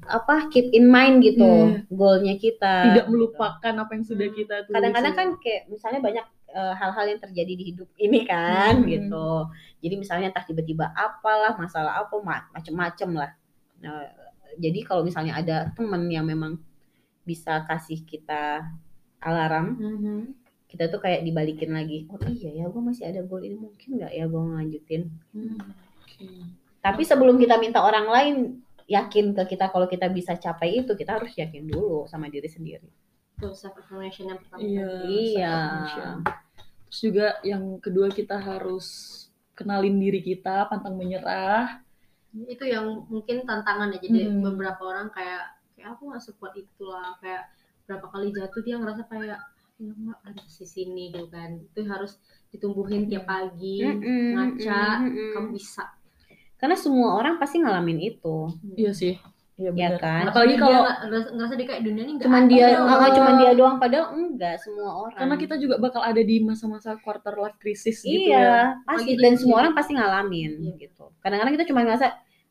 apa 0.05 0.51
keep 0.51 0.69
in 0.71 0.85
mind 0.87 1.25
gitu 1.25 1.41
Hmm. 1.41 1.89
goalnya 1.89 2.37
kita 2.37 2.93
Tidak 2.93 3.07
gitu. 3.07 3.11
melupakan 3.11 3.73
apa 3.75 3.91
yang 3.97 4.05
sudah 4.05 4.29
kita 4.29 4.67
tulis. 4.69 4.75
kadang-kadang 4.77 5.15
kan 5.15 5.29
kayak 5.41 5.63
misalnya 5.67 6.01
banyak 6.03 6.27
eh, 6.53 6.75
hal-hal 6.77 7.05
yang 7.09 7.21
terjadi 7.23 7.53
di 7.57 7.65
hidup 7.73 7.89
ini 7.97 8.21
kan 8.29 8.83
Hmm. 8.83 8.87
gitu 8.87 9.29
jadi 9.81 9.95
misalnya 9.97 10.27
entah 10.31 10.45
tiba-tiba 10.45 10.93
apalah 10.93 11.57
masalah 11.57 12.03
apa 12.03 12.17
ma- 12.21 12.49
macem-macem 12.53 13.11
lah 13.13 13.31
Nah, 13.81 13.99
jadi 14.57 14.81
kalau 14.83 15.03
misalnya 15.03 15.37
ada 15.37 15.71
temen 15.73 16.09
yang 16.09 16.25
memang 16.25 16.59
bisa 17.23 17.63
kasih 17.65 18.03
kita 18.03 18.67
alarm 19.21 19.79
Mhm. 19.79 20.19
kita 20.67 20.89
tuh 20.89 20.99
kayak 20.99 21.23
dibalikin 21.23 21.71
lagi 21.71 22.09
oh 22.11 22.19
iya 22.27 22.51
ya 22.51 22.65
gue 22.67 22.83
masih 22.83 23.05
ada 23.07 23.21
goal 23.23 23.41
ini 23.41 23.55
mungkin 23.55 24.01
nggak 24.01 24.13
ya 24.13 24.25
gue 24.27 24.41
ngelanjutin 24.41 25.03
Tapi 26.83 27.03
sebelum 27.07 27.39
kita 27.39 27.63
minta 27.63 27.79
orang 27.79 28.07
lain 28.11 28.37
yakin 28.91 29.33
ke 29.33 29.55
kita 29.55 29.71
kalau 29.71 29.87
kita 29.87 30.11
bisa 30.11 30.35
capai 30.35 30.83
itu, 30.83 30.93
kita 30.93 31.15
harus 31.15 31.31
yakin 31.39 31.71
dulu 31.71 32.11
sama 32.11 32.27
diri 32.27 32.51
sendiri. 32.51 32.91
Tuh 33.39 33.55
self 33.55 33.79
affirmation 33.79 34.27
yang 34.27 34.43
pertama. 34.43 34.61
Iya. 34.61 34.91
Iya. 35.07 35.57
Terus 36.91 36.99
juga 37.01 37.27
yang 37.47 37.79
kedua 37.79 38.11
kita 38.11 38.35
harus 38.35 38.87
kenalin 39.55 39.97
diri 39.97 40.21
kita, 40.21 40.67
pantang 40.67 40.99
menyerah. 40.99 41.79
Itu 42.49 42.65
yang 42.65 43.07
mungkin 43.13 43.45
tantangan 43.45 43.93
ya. 43.95 43.99
Jadi 44.01 44.19
Hmm. 44.29 44.41
beberapa 44.41 44.83
orang 44.89 45.09
kayak 45.13 45.53
kayak 45.77 45.89
aku 45.97 46.03
nggak 46.13 46.23
sekuat 46.25 46.53
itu 46.57 46.85
lah. 46.89 47.17
Kayak 47.21 47.53
berapa 47.85 48.07
kali 48.09 48.33
jatuh 48.33 48.61
dia 48.65 48.77
ngerasa 48.81 49.03
kayak 49.11 49.27
ya 49.33 49.39
nggak 49.83 50.19
ada 50.25 50.41
di 50.41 50.67
sini 50.67 51.11
gitu 51.13 51.27
kan. 51.29 51.59
Itu 51.61 51.81
harus 51.89 52.17
ditumbuhin 52.55 53.11
tiap 53.11 53.27
pagi. 53.29 53.83
Mm-mm, 53.85 54.33
ngaca, 54.37 54.83
mm-mm. 55.05 55.31
Kamu 55.37 55.49
bisa. 55.53 55.85
Karena 56.57 56.77
semua 56.79 57.19
orang 57.19 57.43
pasti 57.43 57.59
ngalamin 57.59 57.99
itu, 57.99 58.37
Iya 58.79 58.95
sih. 58.95 59.15
Iya 59.69 59.89
ya 59.89 59.91
kan? 59.97 60.25
Apalagi 60.27 60.55
kalau 60.57 60.81
nggak- 60.81 60.99
ngerasa, 61.03 61.29
ngerasa 61.31 61.55
dia 61.55 61.67
kayak 61.67 61.83
dunia 61.83 62.03
ini 62.03 62.13
nggak 62.15 62.27
Cuman 62.27 62.45
dia 62.45 62.67
loh. 62.69 62.81
nggak 62.83 62.97
nggak 62.97 63.13
cuman 63.13 63.35
dia 63.37 63.51
doang, 63.53 63.77
padahal 63.77 64.07
enggak 64.13 64.57
semua 64.59 64.91
orang. 64.99 65.17
karena 65.17 65.37
kita 65.37 65.55
juga 65.57 65.75
bakal 65.77 66.03
ada 66.03 66.23
di 66.23 66.37
masa-masa 66.39 66.91
quarter 66.97 67.35
life 67.37 67.57
crisis 67.57 68.01
gitu 68.01 68.29
iya, 68.29 68.41
ya. 68.41 68.61
pasti 68.83 69.13
Lagi 69.13 69.23
dan 69.23 69.35
semua 69.37 69.57
orang 69.61 69.73
pasti 69.73 69.93
ngalamin 69.93 70.51
Iya. 70.59 70.73
gitu. 70.81 71.05
Kadang-kadang 71.19 71.55
kita 71.55 71.67
cuma 71.67 71.81
ngerasa 71.83 72.07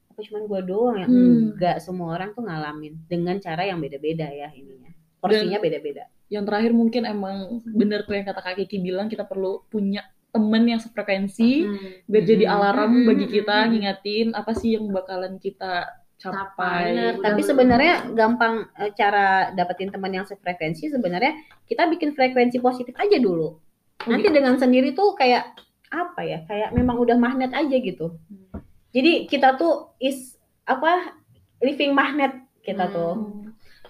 apa 0.07 0.19
cuma 0.21 0.39
gua 0.43 0.61
doang 0.61 0.95
ya? 0.97 1.07
Hmm. 1.07 1.51
Enggak, 1.51 1.77
semua 1.79 2.07
orang 2.13 2.29
tuh 2.31 2.43
ngalamin 2.43 2.93
dengan 3.05 3.35
cara 3.37 3.63
yang 3.63 3.77
beda-beda 3.77 4.27
ya 4.27 4.51
ininya. 4.51 4.91
Porsinya 5.17 5.57
beda-beda. 5.57 6.03
Yang 6.27 6.43
terakhir 6.45 6.71
mungkin 6.71 7.03
emang 7.05 7.37
bener 7.65 8.01
tuh 8.01 8.13
yang 8.13 8.25
kata 8.25 8.39
Kak 8.39 8.55
Kiki 8.57 8.79
bilang 8.79 9.05
kita 9.05 9.23
perlu 9.23 9.67
punya 9.67 10.01
temen 10.27 10.63
yang 10.65 10.79
sefrekuensi 10.79 11.51
Hmm. 11.61 11.91
biar 12.05 12.23
jadi 12.23 12.45
Hmm. 12.45 12.55
alarm 12.55 12.91
Hmm, 12.93 13.05
bagi 13.05 13.27
kita 13.27 13.51
hmm. 13.57 13.67
ngingatin 13.69 14.27
apa 14.31 14.51
sih 14.51 14.73
yang 14.73 14.87
bakalan 14.87 15.35
kita 15.37 15.91
capai. 16.21 16.83
Bener, 16.93 17.13
Tapi 17.19 17.41
sebenarnya 17.41 17.93
gampang 18.13 18.69
eh, 18.77 18.93
cara 18.93 19.49
dapetin 19.51 19.89
teman 19.89 20.13
yang 20.13 20.23
sefrekuensi 20.23 20.93
sebenarnya 20.93 21.33
kita 21.65 21.89
bikin 21.89 22.13
frekuensi 22.13 22.61
positif 22.61 22.93
aja 22.95 23.17
dulu. 23.17 23.57
Nanti 24.05 24.29
dengan 24.29 24.57
sendiri 24.57 24.93
tuh 24.93 25.17
kayak 25.17 25.57
apa 25.89 26.21
ya? 26.21 26.39
Kayak 26.45 26.69
memang 26.77 27.01
udah 27.01 27.17
magnet 27.17 27.51
aja 27.51 27.73
gitu. 27.73 28.15
Jadi 28.93 29.25
kita 29.25 29.57
tuh 29.57 29.97
is 29.97 30.37
apa 30.63 31.17
living 31.59 31.91
magnet 31.91 32.37
kita 32.61 32.85
Hmm. 32.85 32.93
tuh. 32.93 33.13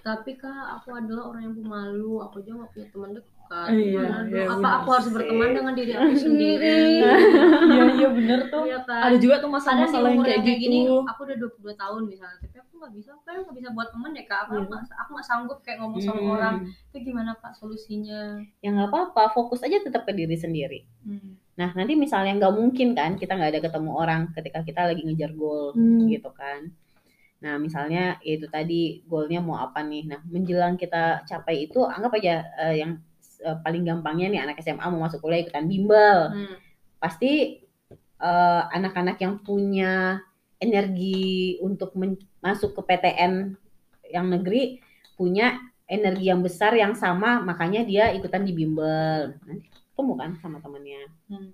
Tapi 0.02 0.34
kak, 0.34 0.82
aku 0.82 0.98
adalah 0.98 1.30
orang 1.30 1.46
yang 1.46 1.56
pemalu. 1.62 2.26
Aku 2.26 2.42
juga 2.42 2.66
gak 2.66 2.70
punya 2.74 2.86
teman 2.90 3.10
dekat. 3.14 3.41
Iya, 3.68 4.02
Gimana 4.02 4.18
dong? 4.18 4.30
iya, 4.30 4.44
Apa 4.44 4.56
bener 4.56 4.72
aku 4.76 4.88
harus 4.90 5.08
berteman 5.08 5.48
dengan 5.52 5.72
diri 5.72 5.92
aku 5.92 6.12
sendiri? 6.24 6.78
Iya 7.68 7.82
iya 7.92 8.08
bener 8.08 8.40
tuh. 8.48 8.62
Iya 8.64 8.78
kan? 8.82 9.00
Ada 9.06 9.16
juga 9.18 9.34
tuh 9.38 9.50
masalah-masalah 9.50 10.08
yang 10.10 10.22
kayak 10.22 10.40
gitu. 10.42 10.60
gini, 10.62 10.78
aku 11.04 11.20
udah 11.22 11.36
22 11.38 11.74
tahun 11.74 12.02
misalnya, 12.06 12.36
tapi 12.40 12.56
aku 12.58 12.72
nggak 12.78 12.92
bisa, 12.92 13.08
aku 13.10 13.22
kan 13.22 13.34
nggak 13.40 13.56
bisa 13.56 13.68
buat 13.70 13.88
temen 13.90 14.10
ya 14.12 14.24
kak. 14.24 14.38
Aku 14.42 14.52
Iya. 14.52 14.62
nggak, 14.64 14.80
aku 14.96 15.10
nggak 15.12 15.26
sanggup 15.26 15.58
kayak 15.60 15.78
ngomong 15.80 16.00
sama 16.00 16.20
Hmm. 16.20 16.32
orang. 16.32 16.54
Itu 16.88 16.96
gimana 17.00 17.30
kak 17.36 17.52
solusinya? 17.54 18.20
Ya 18.58 18.68
nggak 18.70 18.88
apa-apa, 18.88 19.22
fokus 19.32 19.60
aja 19.60 19.78
tetap 19.78 20.02
ke 20.02 20.12
diri 20.12 20.34
sendiri. 20.34 20.80
Nah 21.52 21.68
nanti 21.72 21.92
misalnya 21.94 22.32
nggak 22.40 22.54
mungkin 22.54 22.96
kan 22.96 23.14
kita 23.14 23.36
nggak 23.36 23.50
ada 23.52 23.60
ketemu 23.62 23.90
orang 23.92 24.20
ketika 24.32 24.64
kita 24.64 24.88
lagi 24.88 25.04
ngejar 25.04 25.32
goal 25.32 25.76
Hmm. 25.76 26.08
gitu 26.08 26.32
kan. 26.32 26.72
Nah 27.42 27.58
misalnya 27.58 28.16
ya 28.22 28.32
itu 28.38 28.46
tadi 28.46 29.02
goalnya 29.04 29.42
mau 29.42 29.58
apa 29.58 29.82
nih. 29.82 30.06
Nah 30.06 30.22
menjelang 30.24 30.78
kita 30.78 31.26
capai 31.26 31.66
itu 31.66 31.82
anggap 31.82 32.14
aja 32.16 32.34
eh, 32.62 32.80
yang 32.80 32.96
eh, 33.42 33.58
paling 33.60 33.82
gampangnya 33.82 34.26
nih 34.30 34.40
anak 34.46 34.62
SMA 34.62 34.86
mau 34.88 35.04
masuk 35.06 35.20
kuliah 35.20 35.42
ikutan 35.42 35.66
bimbel. 35.66 36.30
Hmm. 36.30 36.56
Pasti 37.02 37.62
eh, 38.22 38.62
anak-anak 38.70 39.18
yang 39.18 39.42
punya 39.42 40.22
energi 40.62 41.58
untuk 41.58 41.92
masuk 42.38 42.78
ke 42.78 42.82
PTN 42.86 43.58
yang 44.14 44.26
negeri 44.30 44.78
punya 45.18 45.58
energi 45.90 46.30
yang 46.30 46.40
besar 46.40 46.72
yang 46.72 46.94
sama 46.94 47.42
makanya 47.42 47.82
dia 47.82 48.14
ikutan 48.14 48.46
di 48.46 48.54
bimbel. 48.54 49.36
Nanti 49.44 49.68
ketemu 49.68 50.12
kan 50.16 50.30
sama 50.40 50.56
temannya. 50.62 51.02
Hmm. 51.28 51.50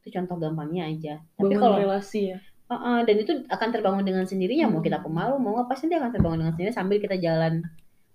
Itu 0.00 0.08
contoh 0.14 0.36
gampangnya 0.38 0.88
aja. 0.88 1.14
Tapi 1.36 1.52
Bangun 1.52 1.60
kalau 1.60 1.76
relasi 1.82 2.32
ya. 2.32 2.38
Heeh, 2.68 2.98
dan 3.08 3.16
itu 3.16 3.32
akan 3.48 3.68
terbangun 3.72 4.04
dengan 4.04 4.24
sendirinya 4.28 4.68
mau 4.68 4.80
Hmm. 4.80 4.86
kita 4.86 4.98
pemalu 5.00 5.34
mau 5.40 5.56
nggak 5.56 5.68
pasti 5.72 5.88
dia 5.88 5.98
akan 6.00 6.12
terbangun 6.12 6.38
dengan 6.44 6.52
sendirinya 6.52 6.76
sambil 6.76 6.96
kita 7.00 7.16
jalan 7.16 7.64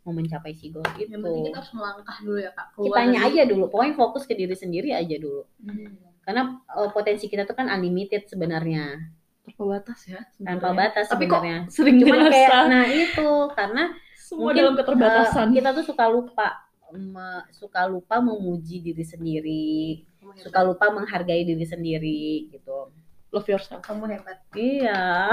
mau 0.04 0.12
mencapai 0.12 0.52
si 0.52 0.68
goal 0.68 0.84
itu 0.94 1.08
Yang 1.08 1.22
penting 1.22 1.44
kita 1.46 1.58
harus 1.58 1.72
melangkah 1.74 2.18
dulu 2.20 2.38
ya 2.38 2.52
kak. 2.52 2.68
Keluar 2.72 2.86
kitanya 2.86 3.20
dari- 3.22 3.28
aja 3.30 3.42
dulu 3.46 3.64
pokoknya 3.68 3.94
fokus 3.94 4.24
ke 4.24 4.34
diri 4.34 4.52
sendiri 4.54 4.90
aja 4.92 5.16
dulu. 5.18 5.44
Hmm. 5.60 5.96
karena 6.22 6.42
eh, 6.70 6.90
potensi 6.90 7.26
kita 7.26 7.44
tuh 7.44 7.52
kan 7.54 7.68
unlimited 7.68 8.24
sebenarnya. 8.26 9.12
Tanpa 9.44 9.64
batas 9.70 10.00
ya 10.06 10.20
tanpa 10.38 10.40
sebenarnya. 10.66 10.76
batas 10.78 11.06
tapi 11.06 11.26
kok 11.26 11.36
sebenarnya. 11.38 11.58
sering 11.68 11.96
cuman 11.98 12.08
dirasa? 12.18 12.32
kayak 12.32 12.64
nah 12.66 12.86
itu 12.88 13.28
karena 13.52 13.84
semua 14.14 14.40
mungkin, 14.46 14.56
dalam 14.58 14.74
keterbatasan. 14.74 15.46
eh, 15.46 15.54
kita 15.54 15.70
tuh 15.74 15.86
suka 15.86 16.06
lupa 16.08 16.48
me- 16.92 17.48
suka 17.50 17.82
lupa 17.86 18.16
memuji 18.20 18.80
diri 18.82 19.04
sendiri 19.04 19.74
suka 20.38 20.60
lupa 20.62 20.88
menghargai 20.90 21.44
diri 21.44 21.64
sendiri 21.64 22.24
gitu. 22.50 22.92
Love 23.30 23.50
yourself. 23.50 23.82
Kamu 23.82 24.06
hebat. 24.06 24.40
Iya. 24.54 25.28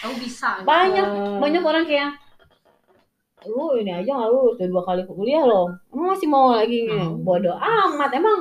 Kamu 0.00 0.14
bisa 0.20 0.58
gitu. 0.58 0.66
banyak 0.66 1.06
banyak 1.38 1.62
orang 1.62 1.84
kayak 1.84 2.10
lu 3.46 3.76
ini 3.76 3.92
aja 3.92 4.10
nggak 4.10 4.30
lulus 4.30 4.54
udah 4.56 4.68
dua 4.68 4.82
kali 4.82 5.02
kuliah 5.04 5.44
loh. 5.44 5.66
Emang 5.90 6.08
masih 6.12 6.28
mau 6.28 6.52
lagi? 6.52 6.86
Hmm. 6.86 7.20
bodoh 7.20 7.54
amat. 7.54 8.10
Emang 8.12 8.36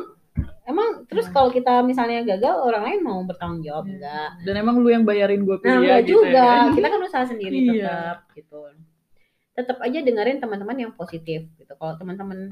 emang 0.63 1.03
terus 1.05 1.27
kalau 1.27 1.51
kita 1.51 1.83
misalnya 1.83 2.23
gagal 2.23 2.55
orang 2.55 2.83
lain 2.87 2.99
mau 3.03 3.19
bertanggung 3.21 3.59
jawab 3.61 3.83
Iya. 3.83 3.91
enggak 3.99 4.29
dan 4.47 4.53
emang 4.55 4.75
lu 4.79 4.87
yang 4.87 5.03
bayarin 5.03 5.43
gue 5.43 5.53
nah 5.53 5.59
kuliah 5.59 5.75
enggak 5.75 5.99
gitu 6.03 6.13
juga. 6.23 6.39
ya 6.39 6.43
kan? 6.47 6.67
kita 6.79 6.87
kan 6.87 6.99
usaha 7.03 7.25
sendiri 7.27 7.55
Iya. 7.59 7.67
tetap 7.67 8.17
gitu. 8.31 8.57
Tetap 9.53 9.77
aja 9.83 9.99
dengerin 9.99 10.39
teman-teman 10.39 10.77
yang 10.79 10.91
positif 10.95 11.45
gitu. 11.53 11.73
Kalau 11.75 11.93
teman-teman 11.93 12.47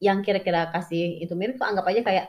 yang 0.00 0.22
kira-kira 0.22 0.70
kasih 0.70 1.20
itu 1.20 1.34
mirip 1.34 1.58
tuh 1.58 1.66
anggap 1.66 1.84
aja 1.86 2.00
kayak 2.00 2.26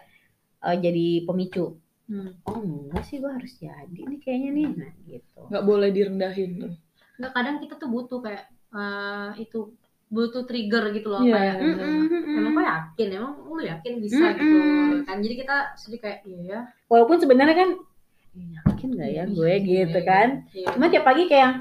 eh, 0.59 0.75
jadi 0.77 1.23
pemicu. 1.23 1.79
Hmm. 2.09 2.33
oh 2.43 2.57
enggak 2.57 3.05
sih 3.05 3.21
gua 3.21 3.37
harus 3.37 3.53
jadi 3.55 3.93
nih 4.01 4.19
kayaknya 4.19 4.49
nih. 4.51 4.67
Nah 4.73 4.91
gitu. 5.05 5.39
Nggak 5.47 5.63
boleh 5.63 5.89
direndahin 5.89 6.51
tuh. 6.59 6.71
Nggak 7.21 7.31
kadang 7.31 7.55
kita 7.61 7.73
tuh 7.77 7.87
butuh 7.87 8.19
kayak 8.19 8.49
eh, 8.71 9.29
itu 9.39 9.59
butuh 10.07 10.41
trigger 10.43 10.89
gitu 10.91 11.07
loh 11.07 11.21
Iya. 11.21 11.33
kayak 11.35 11.55
Mm, 11.55 11.69
mm, 11.69 11.77
mm, 11.77 12.21
mm. 12.25 12.37
emang 12.39 12.51
kok 12.51 12.65
yakin 12.65 13.07
emang 13.13 13.33
lu 13.47 13.61
yakin 13.61 13.93
bisa 13.99 14.25
Mm-mm. 14.27 14.35
gitu 14.35 14.57
kan 15.03 15.17
jadi 15.19 15.35
kita 15.37 15.55
sedih 15.75 15.99
kayak 15.99 16.19
iya 16.23 16.39
ya 16.43 16.59
walaupun 16.87 17.17
sebenarnya 17.17 17.55
kan 17.55 17.69
"Ih, 18.31 18.47
yakin 18.55 18.89
nggak 18.91 19.09
ya 19.11 19.15
Iya, 19.19 19.23
gue 19.27 19.51
iya, 19.51 19.57
gitu 19.63 19.99
iya. 19.99 20.07
kan 20.07 20.27
Iya. 20.49 20.67
cuma 20.71 20.85
tiap 20.87 21.03
pagi 21.03 21.23
kayak 21.25 21.51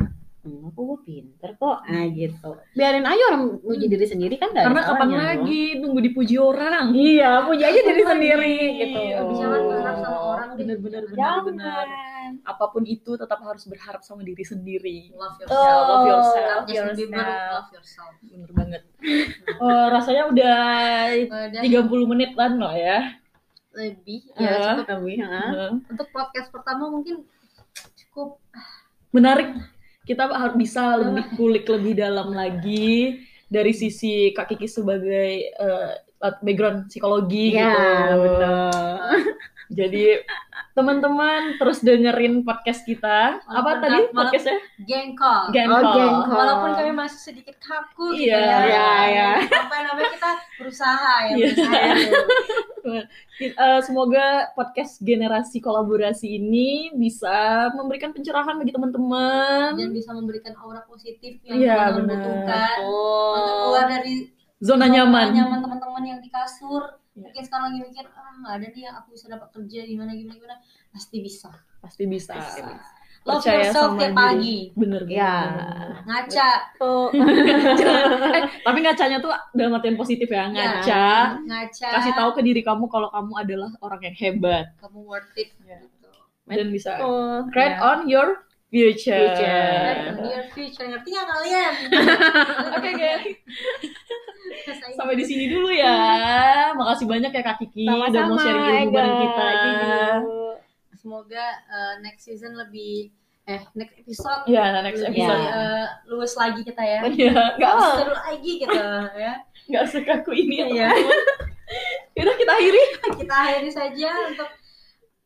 enggak 0.40 0.70
kok 0.70 0.80
gue 0.82 0.98
pinter 1.02 1.50
kok 1.52 1.76
ah 1.82 2.04
gitu 2.08 2.50
biarin 2.72 3.04
aja 3.04 3.22
orang 3.28 3.42
muji 3.58 3.84
diri 3.86 4.06
sendiri 4.06 4.34
kan 4.36 4.48
ada 4.50 4.64
karena 4.64 4.80
kapan 4.82 5.06
loh. 5.06 5.18
lagi 5.18 5.60
nunggu 5.76 6.00
dipuji 6.02 6.34
orang 6.38 6.84
iya 6.90 7.44
puji 7.44 7.62
aja 7.62 7.80
diri 7.82 8.02
sendiri 8.02 8.56
gitu 8.78 9.02
jangan 9.34 9.60
berharap 9.62 9.96
sama 9.98 10.18
orang 10.30 10.48
bener-bener 10.54 11.02
Jangan. 11.06 11.44
bener-bener 11.44 11.86
jangan 12.28 12.44
apa 12.44 12.64
pun 12.68 12.84
itu 12.84 13.16
tetap 13.16 13.40
harus 13.40 13.64
berharap 13.64 14.04
sama 14.04 14.20
diri 14.20 14.44
sendiri. 14.44 14.98
Love 15.10 15.40
Oh, 15.48 15.48
yourself. 15.48 15.80
love 15.80 16.04
yourself. 16.04 16.44
Love 16.44 16.66
Bieber, 16.68 17.16
yourself. 17.16 17.48
love 17.48 17.70
yourself. 17.72 18.12
Bener 18.22 18.50
banget. 18.52 18.82
Oh, 19.58 19.86
rasanya 19.88 20.22
udah 20.28 20.60
Udah. 21.24 21.62
30 21.64 22.12
menit 22.12 22.30
lah 22.34 22.52
lah 22.52 22.74
ya? 22.74 22.98
Lebih. 23.72 24.20
Ya, 24.34 24.44
ya 24.44 24.58
cukup 24.76 24.86
lebih 24.92 25.16
ha? 25.22 25.40
Heeh. 25.48 25.70
untuk 25.88 26.08
podcast 26.10 26.48
pertama 26.48 26.84
mungkin 26.86 27.24
cukup 27.96 28.38
menarik. 29.10 29.56
Kita 30.02 30.24
harus 30.24 30.56
bisa 30.56 30.96
lebih 30.96 31.24
kulik 31.34 31.64
lebih 31.64 31.92
dalam 31.94 32.32
lagi 32.32 33.20
dari 33.46 33.72
sisi 33.72 34.32
Kak 34.32 34.48
Kiki 34.48 34.64
sebagai 34.64 35.30
eh, 35.48 35.92
background 36.40 36.88
psikologi 36.88 37.54
ya 37.54 37.70
gitu. 37.70 38.16
betul 38.18 38.72
Jadi 39.68 40.04
teman-teman 40.78 41.58
terus 41.58 41.82
dengerin 41.82 42.46
podcast 42.46 42.86
kita. 42.86 43.42
Apa 43.42 43.82
tadi 43.82 43.98
podcastnya? 44.08 44.62
gengkol 44.78 45.50
Gen 45.50 45.66
Oh, 45.66 45.82
Call. 45.82 45.90
Gen 45.92 46.14
Call. 46.22 46.38
walaupun 46.38 46.70
kami 46.72 46.92
masih 46.94 47.18
sedikit 47.20 47.58
kaku 47.58 48.14
gitu 48.14 48.30
Iya, 48.30 48.38
ya 48.38 48.58
iya, 48.62 48.88
iya. 49.04 49.30
apa 49.42 49.76
namanya 49.82 50.10
kita 50.14 50.30
berusaha 50.54 51.12
ya 51.24 51.34
Iya. 51.34 51.46
berusaha 51.50 53.02
Eh, 53.38 53.80
semoga 53.82 54.26
podcast 54.54 54.98
generasi 55.00 55.58
kolaborasi 55.58 56.26
ini 56.32 56.90
bisa 56.92 57.68
memberikan 57.72 58.10
pencerahan 58.10 58.54
bagi 58.54 58.70
teman-teman. 58.70 59.74
dan 59.74 59.90
bisa 59.90 60.10
memberikan 60.10 60.54
aura 60.56 60.82
positif 60.84 61.42
yang 61.42 61.58
Iya, 61.58 61.74
teman-teman 61.90 61.98
benar. 61.98 62.16
butuhkan 62.16 62.76
Oh. 62.82 63.34
untuk 63.34 63.54
keluar 63.60 63.84
dari 63.88 64.14
Zona 64.58 64.86
nyaman. 64.86 65.26
nyaman 65.30 65.58
teman-teman 65.60 66.02
yang 66.04 66.18
di 66.18 66.26
kasur 66.28 66.82
Iya. 67.18 67.24
mungkin 67.24 67.42
sekarang 67.42 67.64
lagi 67.68 67.78
mikir 67.84 68.04
ah 68.08 68.32
nggak 68.32 68.54
ada 68.54 68.66
nih 68.68 68.82
yang 68.84 68.94
aku 68.96 69.08
bisa 69.10 69.26
dapat 69.26 69.48
kerja 69.50 69.80
gimana 69.82 70.10
gimana 70.12 70.34
gimana 70.34 70.56
pasti 70.88 71.16
bisa 71.18 71.50
Pasti 71.78 72.04
bisa. 72.04 72.34
love 73.20 73.38
Percaya 73.38 73.60
yourself 73.60 73.88
sama 73.88 73.98
tiap 73.98 74.08
diri. 74.08 74.16
pagi 74.16 74.56
Bener 74.72 75.02
bener, 75.02 75.12
Ya. 75.12 75.34
bener. 75.44 75.90
ngaca 76.04 76.50
Tuh. 76.74 77.08
eh, 78.32 78.42
tapi 78.60 78.78
ngacanya 78.80 79.18
tuh 79.18 79.30
dalam 79.52 79.74
artian 79.74 79.94
positif 79.94 80.28
ya. 80.28 80.46
Ngaca. 80.48 81.06
ngaca 81.42 81.88
Kasih 81.92 82.12
tahu 82.14 82.30
ke 82.32 82.40
diri 82.40 82.62
kamu 82.62 82.86
kalau 82.86 83.08
kamu 83.08 83.32
adalah 83.36 83.70
orang 83.78 84.00
yang 84.02 84.16
hebat 84.16 84.70
kamu 84.78 84.98
worth 85.00 85.34
it 85.34 85.50
Iya. 85.60 85.82
gitu. 85.82 86.08
dan 86.46 86.66
bisa 86.68 86.90
Oh, 87.00 87.44
create 87.48 87.74
ya. 87.74 87.84
on 87.84 87.98
your 88.06 88.28
future. 88.66 89.16
Future. 89.18 90.16
Near 90.18 90.44
future 90.48 90.86
ngerti 90.86 91.08
nggak 91.10 91.26
kalian 91.26 91.72
Oke 92.76 92.90
guys, 92.92 93.24
Rasain. 93.24 93.36
Sampai 94.94 95.14
di 95.14 95.24
sini 95.24 95.44
dulu 95.48 95.68
ya. 95.68 95.96
Makasih 96.78 97.06
banyak 97.06 97.30
ya 97.30 97.42
Kak 97.42 97.56
Kiki 97.60 97.86
udah 97.86 98.22
mau 98.24 98.36
sharing 98.36 98.64
ilmu 98.84 98.90
bareng 98.90 99.16
kita. 99.18 99.44
Jujur. 99.48 100.16
semoga 100.98 101.44
uh, 101.66 101.94
next 102.02 102.26
season 102.26 102.52
lebih 102.54 103.14
eh 103.44 103.62
next 103.72 103.96
episode 103.96 104.44
Ya, 104.44 104.82
next 104.82 105.00
lebih 105.00 105.24
episode. 105.24 105.40
Ya. 105.40 105.50
uh, 105.54 105.86
luwes 106.04 106.34
lagi 106.34 106.60
kita 106.60 106.82
ya 106.82 107.00
Iya, 107.06 107.42
nggak 107.56 107.72
seru 107.96 108.12
lagi 108.12 108.52
gitu 108.60 108.76
ya 109.14 109.32
nggak 109.68 109.84
sekaku 109.88 110.32
ini 110.32 110.56
ya. 110.58 110.66
Iya. 110.68 110.88
Yaudah 112.12 112.34
kita 112.34 112.52
akhiri. 112.52 112.82
kita 113.24 113.34
akhiri 113.36 113.70
saja 113.70 114.10
untuk 114.26 114.48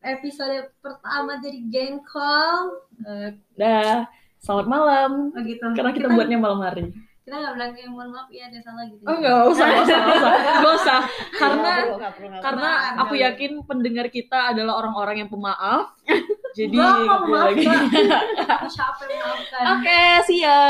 episode 0.03 0.55
pertama 0.79 1.39
dari 1.39 1.63
Gang 1.67 2.03
Call 2.03 2.75
Eh, 3.03 3.31
Dah, 3.55 4.07
selamat 4.39 4.67
malam. 4.69 5.11
oh 5.31 5.43
gitu 5.43 5.63
Karena 5.73 5.91
kita 5.91 6.07
buatnya 6.09 6.39
malam 6.39 6.61
hari. 6.61 6.91
Kita 7.23 7.39
nggak 7.39 7.55
bilang 7.55 7.71
yang 7.79 7.93
mohon 7.95 8.09
maaf 8.11 8.29
ya 8.35 8.51
ada 8.51 8.59
salah 8.59 8.85
gitu 8.91 9.03
Oh 9.07 9.15
nggak 9.15 9.37
usah, 9.55 9.67
nggak 9.71 9.85
usah, 9.87 9.99
nggak 10.03 10.17
usah, 10.19 10.33
nggak 10.59 10.75
usah. 10.83 10.99
Karena 11.39 11.71
Nggak 11.71 11.87
perlu, 11.87 11.97
perlu, 12.03 12.27
nggak 12.27 12.43
karena 12.43 12.71
Maaf, 12.75 13.01
aku 13.07 13.15
yakin 13.15 13.53
pendengar 13.63 14.07
kita 14.11 14.39
adalah 14.51 14.75
orang-orang 14.83 15.17
yang 15.23 15.31
pemaaf. 15.31 15.95
Jadi 16.59 16.75
kok 16.77 16.83
nggak 16.83 17.21
maaf 17.23 17.31
lagi. 17.31 17.65
Aku 17.65 19.03
yang 19.15 19.23
maafkan 19.23 19.63
Oke, 19.79 20.03
see 20.27 20.43
ya. 20.43 20.61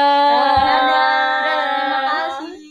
Dadah. 0.61 1.65
Terima 1.73 2.01
kasih 2.05 2.62